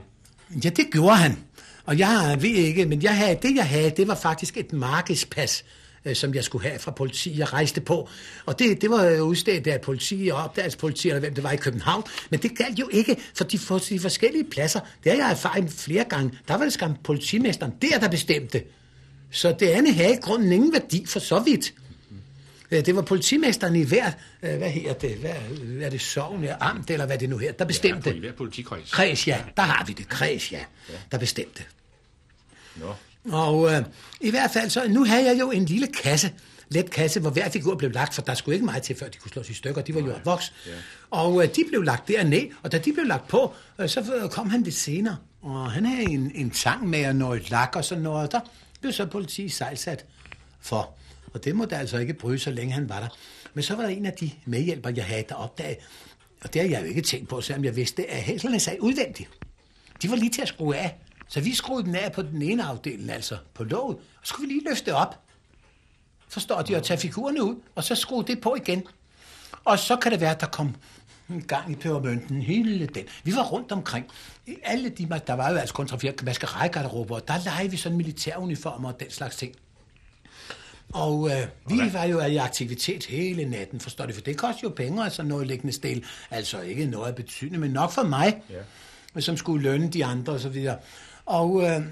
[0.65, 1.39] Ja, det gjorde han.
[1.85, 5.65] Og jeg ved ikke, men jeg havde, det jeg havde, det var faktisk et markedspas,
[6.05, 8.09] øh, som jeg skulle have fra politiet, jeg rejste på.
[8.47, 12.03] Og det, det var udstedt af politi og opdagelsespoliti, eller hvem det var i København.
[12.31, 14.81] Men det galt jo ikke for de, for de forskellige pladser.
[15.05, 16.39] Det har jeg erfaret flere gange.
[16.49, 18.63] Der var det skam politimesteren der, der bestemte.
[19.31, 21.75] Så det andet havde i grunden ingen værdi for så vidt.
[22.71, 24.11] Øh, Det var politimesteren i hver,
[24.43, 27.53] øh, hvad hedder det, hvad, hvad er det, sovn, amt, eller hvad det nu her,
[27.53, 28.11] der bestemte.
[28.11, 28.91] Ja, i hver politikreds.
[28.91, 29.43] Kreds, ja.
[29.57, 30.09] Der har vi det.
[30.09, 30.61] Kreds, ja.
[31.13, 31.63] Der bestemte.
[32.77, 32.95] Nå.
[33.33, 33.83] Og øh,
[34.21, 36.33] i hvert fald så, nu havde jeg jo en lille kasse,
[36.69, 39.19] let kasse, hvor hver figur blev lagt, for der skulle ikke meget til, før de
[39.19, 39.83] kunne slås i stykker.
[39.83, 40.53] De var jo voks.
[40.67, 40.71] Ja.
[41.11, 44.31] Og øh, de blev lagt derned, og da de blev lagt på, øh, så øh,
[44.31, 45.17] kom han lidt senere.
[45.43, 48.33] Og han havde en, en tang med og noget lak og sådan noget.
[48.33, 48.41] Der
[48.81, 50.05] blev så politiet sejlsat
[50.61, 50.95] for.
[51.39, 53.09] Og det måtte altså ikke bryde, så længe han var der.
[53.55, 55.77] Men så var der en af de medhjælpere, jeg havde, der opdagede,
[56.45, 59.31] og det har jeg jo ikke tænkt på, selvom jeg vidste, at hæslerne sagde udvendigt.
[60.03, 60.97] De var lige til at skrue af.
[61.29, 64.49] Så vi skruede den af på den ene afdeling, altså på låget, og så skulle
[64.49, 65.21] vi lige løfte op.
[66.29, 68.83] Forstår de, at tage figurerne ud, og så skrue det på igen.
[69.65, 70.77] Og så kan det være, at der kom
[71.31, 73.05] en gang i pebermønten, hele den.
[73.25, 74.07] Vi var rundt omkring.
[74.47, 77.99] I alle de, der var jo altså kun 3-4 maskeregarderober, og der legede vi sådan
[77.99, 79.55] militæruniformer og den slags ting.
[80.93, 84.69] Og øh, vi var jo i aktivitet hele natten, forstår du, for det koster jo
[84.69, 86.05] penge, altså noget liggende stil.
[86.31, 88.43] Altså ikke noget betydning, men nok for mig,
[89.15, 89.21] ja.
[89.21, 90.77] som skulle lønne de andre og så videre.
[91.27, 91.83] Og øh,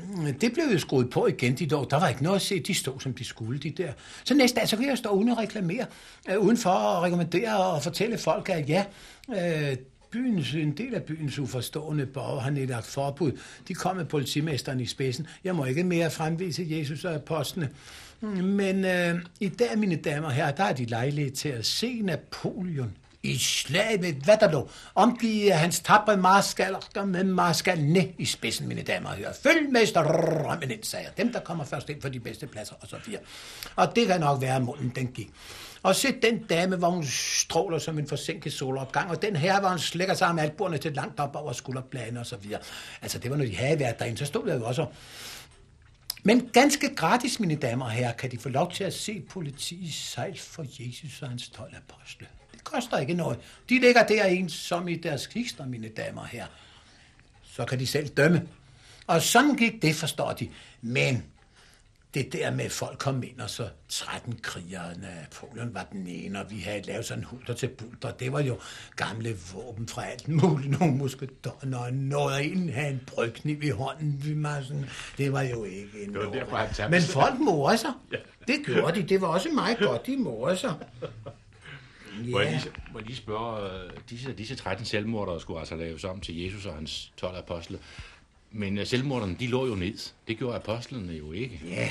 [0.40, 1.90] det blev jo skruet på igen de dog.
[1.90, 2.60] Der var ikke noget at se.
[2.60, 3.92] De stod, som de skulle, de der.
[4.24, 5.86] Så næste dag, så kunne jeg stå uden at reklamere.
[6.30, 8.84] Øh, udenfor og rekommendere og fortælle folk, at ja,
[9.30, 9.76] øh,
[10.10, 13.32] byens, en del af byens uforstående borgere har nedlagt forbud.
[13.68, 15.26] De kom med politimesteren i spidsen.
[15.44, 17.70] Jeg må ikke mere fremvise Jesus og apostlene.
[18.20, 22.00] Men øh, i dag, mine damer og herrer, der er de lejlighed til at se
[22.02, 28.68] Napoleon i slag med Waterloo, om de øh, hans tabre marskaller med marskalne i spidsen,
[28.68, 29.32] mine damer og herrer.
[29.42, 31.24] Følg med strømmen ind, sagde jeg.
[31.24, 33.22] Dem, der kommer først ind for de bedste pladser, og så videre.
[33.76, 35.30] Og det kan nok være, at munden den gik.
[35.82, 39.68] Og se den dame, hvor hun stråler som en forsinket solopgang, og den her, hvor
[39.68, 42.60] hun slækker sig med albuerne til langt op over skulderbladene og så videre.
[43.02, 44.86] Altså, det var, når de havde været derinde, så stod jeg jo også
[46.26, 49.94] men ganske gratis, mine damer og herrer, kan de få lov til at se politiet
[49.94, 52.26] sejl for Jesus og hans 12 apostle.
[52.52, 53.38] Det koster ikke noget.
[53.68, 56.46] De ligger der en som i deres kister, mine damer og herrer.
[57.42, 58.48] Så kan de selv dømme.
[59.06, 60.48] Og sådan gik det, forstår de.
[60.82, 61.24] Men
[62.14, 66.40] det der med, at folk kom ind, og så 13 krigere, Napoleon var den ene,
[66.40, 68.10] og vi havde lavet sådan hulter til bulter.
[68.10, 68.58] Det var jo
[68.96, 73.70] gamle våben fra alt muligt, nogle muskedoner, og noget, og en havde en brygkniv i
[73.70, 74.24] hånden.
[74.24, 74.86] Vi var sådan,
[75.18, 77.92] det var jo ikke en Det var derfor, han tabte Men folk morede sig.
[78.46, 79.08] Det gjorde de.
[79.08, 80.74] Det var også meget godt, de morede sig.
[82.24, 86.04] Må jeg lige, må jeg lige spørge, øh, disse, disse 13 selvmordere skulle altså laves
[86.04, 87.78] om til Jesus og hans 12 apostle.
[88.52, 90.10] Men øh, selvmorderne, de lå jo ned.
[90.28, 91.60] Det gjorde apostlene jo ikke.
[91.68, 91.88] Ja,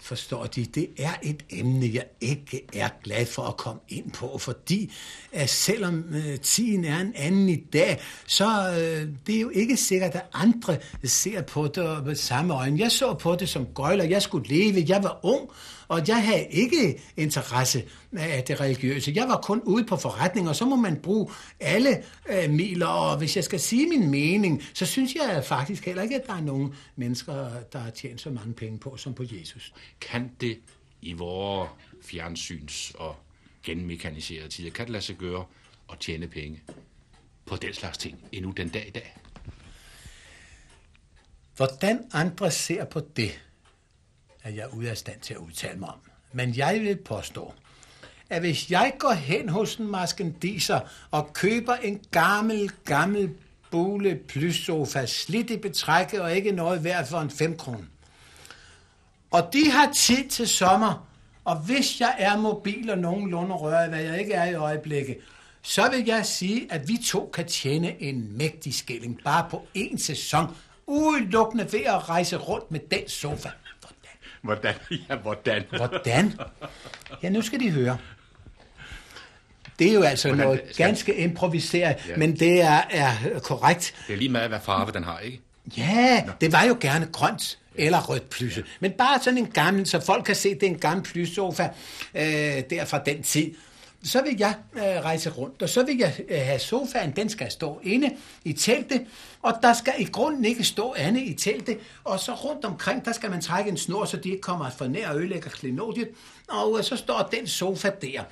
[0.00, 4.38] forstår de, det er et emne, jeg ikke er glad for at komme ind på,
[4.38, 4.92] fordi
[5.32, 9.76] at selvom øh, tiden er en anden i dag, så øh, det er jo ikke
[9.76, 12.80] sikkert, at andre ser på det med samme øjne.
[12.80, 15.50] Jeg så på det som gøjler, jeg skulle leve, jeg var ung,
[15.88, 19.12] og jeg havde ikke interesse af det religiøse.
[19.14, 21.30] Jeg var kun ude på forretninger, og så må man bruge
[21.60, 26.02] alle øh, midler, og hvis jeg skal sige min mening, så synes jeg faktisk heller
[26.02, 29.24] ikke, at der er nogen mennesker, der har tjent så mange penge på, som på
[29.32, 29.74] Jesus.
[30.00, 30.58] Kan det
[31.02, 31.70] i vores
[32.02, 33.16] fjernsyns- og
[33.62, 35.44] genmekaniserede tider, kan det lade sig gøre
[35.92, 36.62] at tjene penge
[37.46, 39.16] på den slags ting endnu den dag i dag?
[41.56, 43.45] Hvordan andre ser på det,
[44.46, 45.98] er jeg ude af stand til at udtale mig om.
[46.32, 47.52] Men jeg vil påstå,
[48.30, 50.80] at hvis jeg går hen hos en maskendiser
[51.10, 53.30] og køber en gammel, gammel
[53.70, 57.84] bule plyssofa, slidt i betrækket og ikke noget værd for en 5 kroner,
[59.30, 61.08] og de har tid til sommer,
[61.44, 65.16] og hvis jeg er mobil og nogenlunde rører, hvad jeg ikke er i øjeblikket,
[65.62, 69.98] så vil jeg sige, at vi to kan tjene en mægtig skilling bare på en
[69.98, 73.48] sæson, udelukkende ved at rejse rundt med den sofa.
[74.46, 74.74] Hvordan?
[75.10, 75.62] Ja, hvordan?
[75.76, 76.32] Hvordan?
[77.22, 77.98] Ja, nu skal de høre.
[79.78, 82.16] Det er jo altså Hvordan noget skal- ganske improviseret, Ja.
[82.16, 83.94] men det er, er korrekt.
[84.06, 85.40] Det er lige meget, hvad farve den har, ikke?
[85.76, 88.64] Ja, det var jo gerne grønt eller rødt plysse.
[88.80, 91.62] Men bare sådan en gammel, så folk kan se, det er en gammel plyssofa
[92.14, 92.22] øh,
[92.70, 93.50] der fra den tid.
[94.06, 97.50] Så vil jeg øh, rejse rundt, og så vil jeg øh, have sofaen, den skal
[97.50, 99.06] stå inde i teltet,
[99.42, 103.12] og der skal i grunden ikke stå andet i teltet, og så rundt omkring, der
[103.12, 106.08] skal man trække en snor, så de ikke kommer for nær og ødelægger klinodiet,
[106.48, 108.22] og øh, så står den sofa der.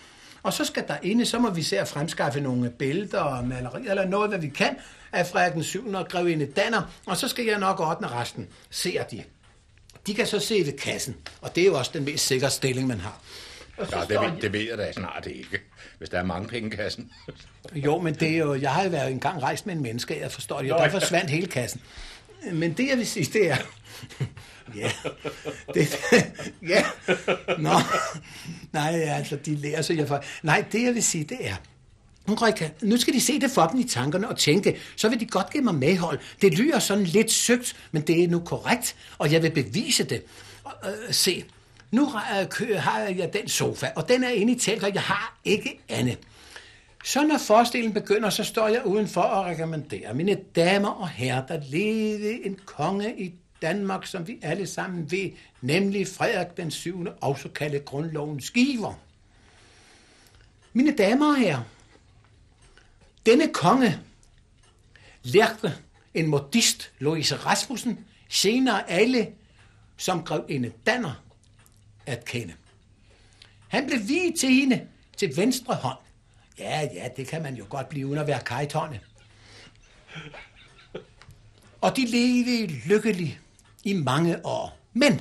[0.43, 3.91] Og så skal der inde, så må vi se at fremskaffe nogle billeder og malerier,
[3.91, 4.77] eller noget, hvad vi kan,
[5.13, 5.95] af Frederik den 7.
[5.95, 9.23] og grevinde Danner, og så skal jeg nok ordne resten, ser de.
[10.07, 12.87] De kan så se ved kassen, og det er jo også den mest sikre stilling,
[12.89, 13.21] man har.
[13.79, 15.61] Ja, det, ved, det ved jeg da snart ikke,
[15.99, 17.11] hvis der er mange penge i kassen.
[17.75, 20.33] Jo, men det er jo, jeg har jo været engang rejst med en menneske, jeg
[20.33, 21.81] forstår det, og der forsvandt hele kassen.
[22.53, 23.57] Men det, jeg vil sige, det er...
[24.75, 24.91] Ja,
[25.75, 25.97] det,
[26.69, 26.85] ja,
[27.59, 27.73] nå,
[28.73, 30.25] nej, altså, de lærer sig, jeg for...
[30.43, 31.55] Nej, det, jeg vil sige, det er...
[32.29, 35.27] Ulrika, nu skal de se det for dem i tankerne og tænke, så vil de
[35.27, 36.19] godt give mig medhold.
[36.43, 40.23] Det lyder sådan lidt søgt, men det er nu korrekt, og jeg vil bevise det.
[40.65, 41.45] Og, øh, se,
[41.95, 42.03] nu
[42.61, 45.81] øh, har jeg, den sofa, og den er inde i teltet, og jeg har ikke
[45.89, 46.19] andet.
[47.05, 51.61] Så når forestillingen begynder, så står jeg udenfor og rekommenderer mine damer og herrer, der
[51.63, 55.31] levede en konge i Danmark, som vi alle sammen ved,
[55.61, 59.01] nemlig Frederik den 7., også kaldet grundlovens giver.
[60.73, 61.63] Mine damer og herrer,
[63.27, 63.99] denne konge
[65.23, 65.75] lærte
[66.15, 69.29] en modist, Louise Rasmussen, senere alle,
[69.97, 71.24] som grev en danner
[72.07, 72.55] at kende.
[73.69, 74.87] Han blev viet til hende
[75.17, 75.99] til venstre hånd.
[76.59, 79.01] Ja, ja, det kan man jo godt blive uden at være kajtonne.
[81.81, 83.41] Og de levede lykkeligt
[83.85, 84.79] i mange år.
[84.93, 85.21] Men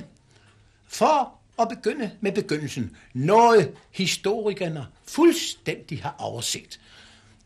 [0.88, 6.80] for at begynde med begyndelsen, noget historikerne fuldstændig har overset.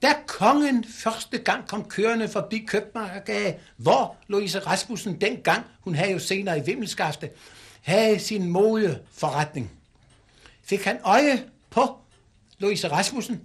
[0.03, 6.19] Da kongen første gang kom kørende forbi Købmagergade, hvor Louise Rasmussen dengang, hun havde jo
[6.19, 7.31] senere i Vimmelskafte,
[7.83, 9.71] havde sin modeforretning,
[10.63, 11.99] fik han øje på
[12.59, 13.41] Louise Rasmussen,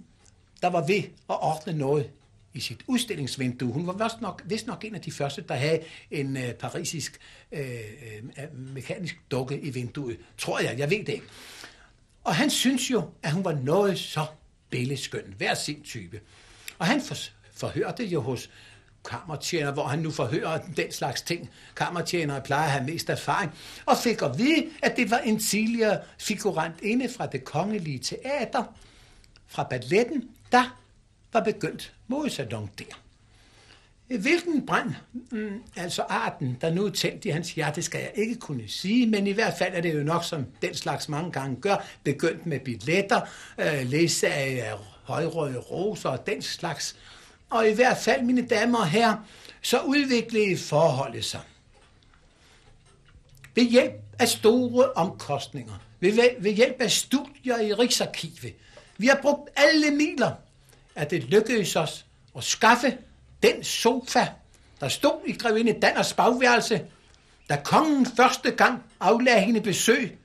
[0.62, 2.10] der var ved at ordne noget
[2.54, 3.72] i sit udstillingsvindue.
[3.72, 5.80] Hun var vist nok, vist nok en af de første, der havde
[6.10, 7.18] en øh, parisisk
[7.52, 7.68] øh,
[8.38, 10.18] øh, mekanisk dukke i vinduet.
[10.38, 11.26] Tror jeg, jeg ved det ikke.
[12.24, 14.26] Og han synes jo, at hun var noget så
[14.70, 16.20] billedskøn, hver sin type.
[16.78, 17.14] Og han for,
[17.52, 18.50] forhørte jo hos
[19.10, 21.50] kammertjener, hvor han nu forhører den slags ting.
[21.76, 23.52] Kammertjenere plejer at have mest erfaring.
[23.86, 28.64] Og fik at vide, at det var en tidligere figurant inde fra det kongelige teater,
[29.46, 30.78] fra balletten, der
[31.32, 33.00] var begyndt modesalon der.
[34.18, 34.94] Hvilken brand,
[35.30, 39.06] mm, altså arten, der nu er tændt i hans hjerte, skal jeg ikke kunne sige,
[39.06, 42.46] men i hvert fald er det jo nok, som den slags mange gange gør, begyndt
[42.46, 43.20] med billetter,
[43.58, 46.96] øh, ledsag af højrøde roser og den slags.
[47.50, 49.16] Og i hvert fald, mine damer og herrer,
[49.62, 51.40] så udviklede forholdet sig.
[53.54, 58.54] Ved hjælp af store omkostninger, ved, ved hjælp af studier i Rigsarkivet,
[58.98, 60.32] vi har brugt alle midler,
[60.94, 62.98] at det lykkedes os at skaffe
[63.42, 64.26] den sofa,
[64.80, 66.84] der stod i grevinde Danners bagværelse,
[67.48, 70.18] da kongen første gang aflagde hende besøg,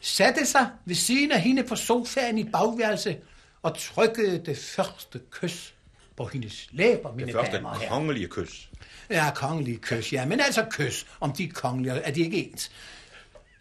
[0.00, 3.18] satte sig ved siden af hende på sofaen i bagværelse
[3.62, 5.74] og trykkede det første kys
[6.16, 7.90] på hendes læber, mine Det første damer og herrer.
[7.90, 8.70] kongelige kys.
[9.10, 10.26] Ja, kongelige kys, ja.
[10.26, 12.70] Men altså kys, om de kongelige, er de ikke ens.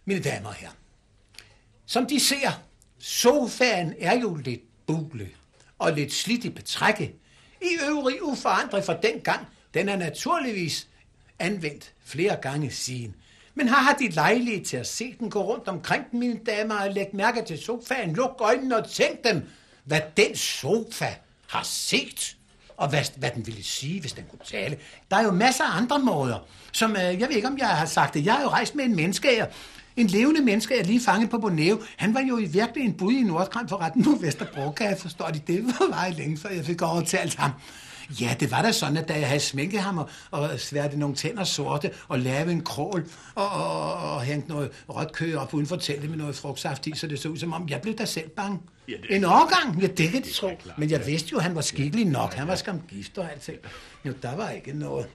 [0.05, 0.71] Mine damer herrer,
[1.85, 2.61] som de ser,
[2.99, 5.29] sofaen er jo lidt bule
[5.79, 7.11] og lidt slidt i betrækket.
[7.61, 9.47] I øvrig uforandret fra den gang.
[9.73, 10.87] Den er naturligvis
[11.39, 13.15] anvendt flere gange siden.
[13.55, 16.75] Men har har de lejlighed til at se den gå rundt omkring den, mine damer,
[16.75, 19.49] og lægge mærke til sofaen, luk øjnene og tænk dem,
[19.83, 21.15] hvad den sofa
[21.47, 22.37] har set,
[22.81, 24.77] og hvad, hvad den ville sige, hvis den kunne tale.
[25.11, 27.85] Der er jo masser af andre måder, som, øh, jeg ved ikke, om jeg har
[27.85, 29.45] sagt det, jeg har jo rejst med en menneske,
[29.95, 31.81] en levende menneske, jeg lige fanget på Borneo.
[31.97, 34.11] Han var jo i virkelig en bud i Nordkram for retten på
[34.77, 37.51] Kan forstår forstå Det Det var meget længe, før jeg fik overtalt ham.
[38.21, 41.15] Ja, det var da sådan, at da jeg havde sminket ham og, og sværte nogle
[41.15, 43.05] tænder sorte og lavet en krål
[43.35, 46.95] og, og, og hængt noget rødt kø op uden for teltet med noget frugtsaft i,
[46.95, 48.59] så det så ud som om, jeg blev da selv bange.
[48.91, 50.51] Ja, det- En årgang, ja, det kan de tro.
[50.77, 52.33] Men jeg vidste jo, at han var skikkelig nok.
[52.33, 53.49] Han var skam gift og alt.
[54.05, 55.05] Jo, der var ikke noget.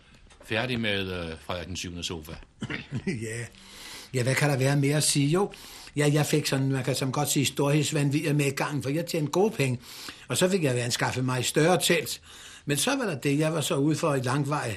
[0.44, 2.02] Færdig med øh, Frederik den 7.
[2.02, 2.32] sofa.
[3.06, 3.44] ja.
[4.14, 5.28] ja, hvad kan der være mere at sige?
[5.28, 5.52] Jo,
[5.96, 9.06] Ja, jeg fik sådan, man kan som godt sige, storhedsvandvid med i gang, for jeg
[9.06, 9.78] tjente gode penge.
[10.28, 12.20] Og så fik jeg anskaffet mig et større telt.
[12.66, 14.76] Men så var der det, jeg var så ude for et langvej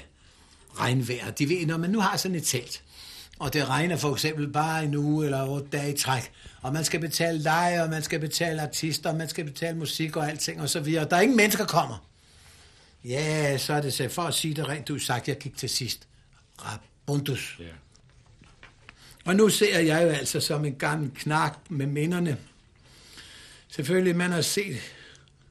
[0.80, 1.32] regnvejr.
[1.32, 2.84] De ved, når man nu har sådan et telt,
[3.40, 6.32] og det regner for eksempel bare en uge eller otte dage i træk,
[6.62, 10.16] og man skal betale leje, og man skal betale artister, og man skal betale musik
[10.16, 11.08] og alting og så videre.
[11.10, 12.06] Der er ingen mennesker kommer.
[13.06, 15.70] Ja, så er det så, for at sige det rent ud sagt, jeg gik til
[15.70, 16.08] sidst.
[16.58, 17.58] Rabundus.
[17.60, 17.66] Ja.
[19.26, 22.38] Og nu ser jeg jo altså som en gammel knak med minderne.
[23.68, 24.78] Selvfølgelig, man har set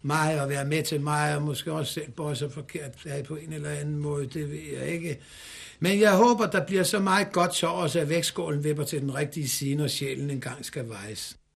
[0.03, 3.53] mig og være med til mig, og måske også selv bosse forkert af på en
[3.53, 5.19] eller anden måde, det ved jeg ikke.
[5.81, 9.15] Men jeg håber, der bliver så meget godt så også, at vægtskålen vipper til den
[9.15, 11.38] rigtige side, når sjælen engang skal vejes.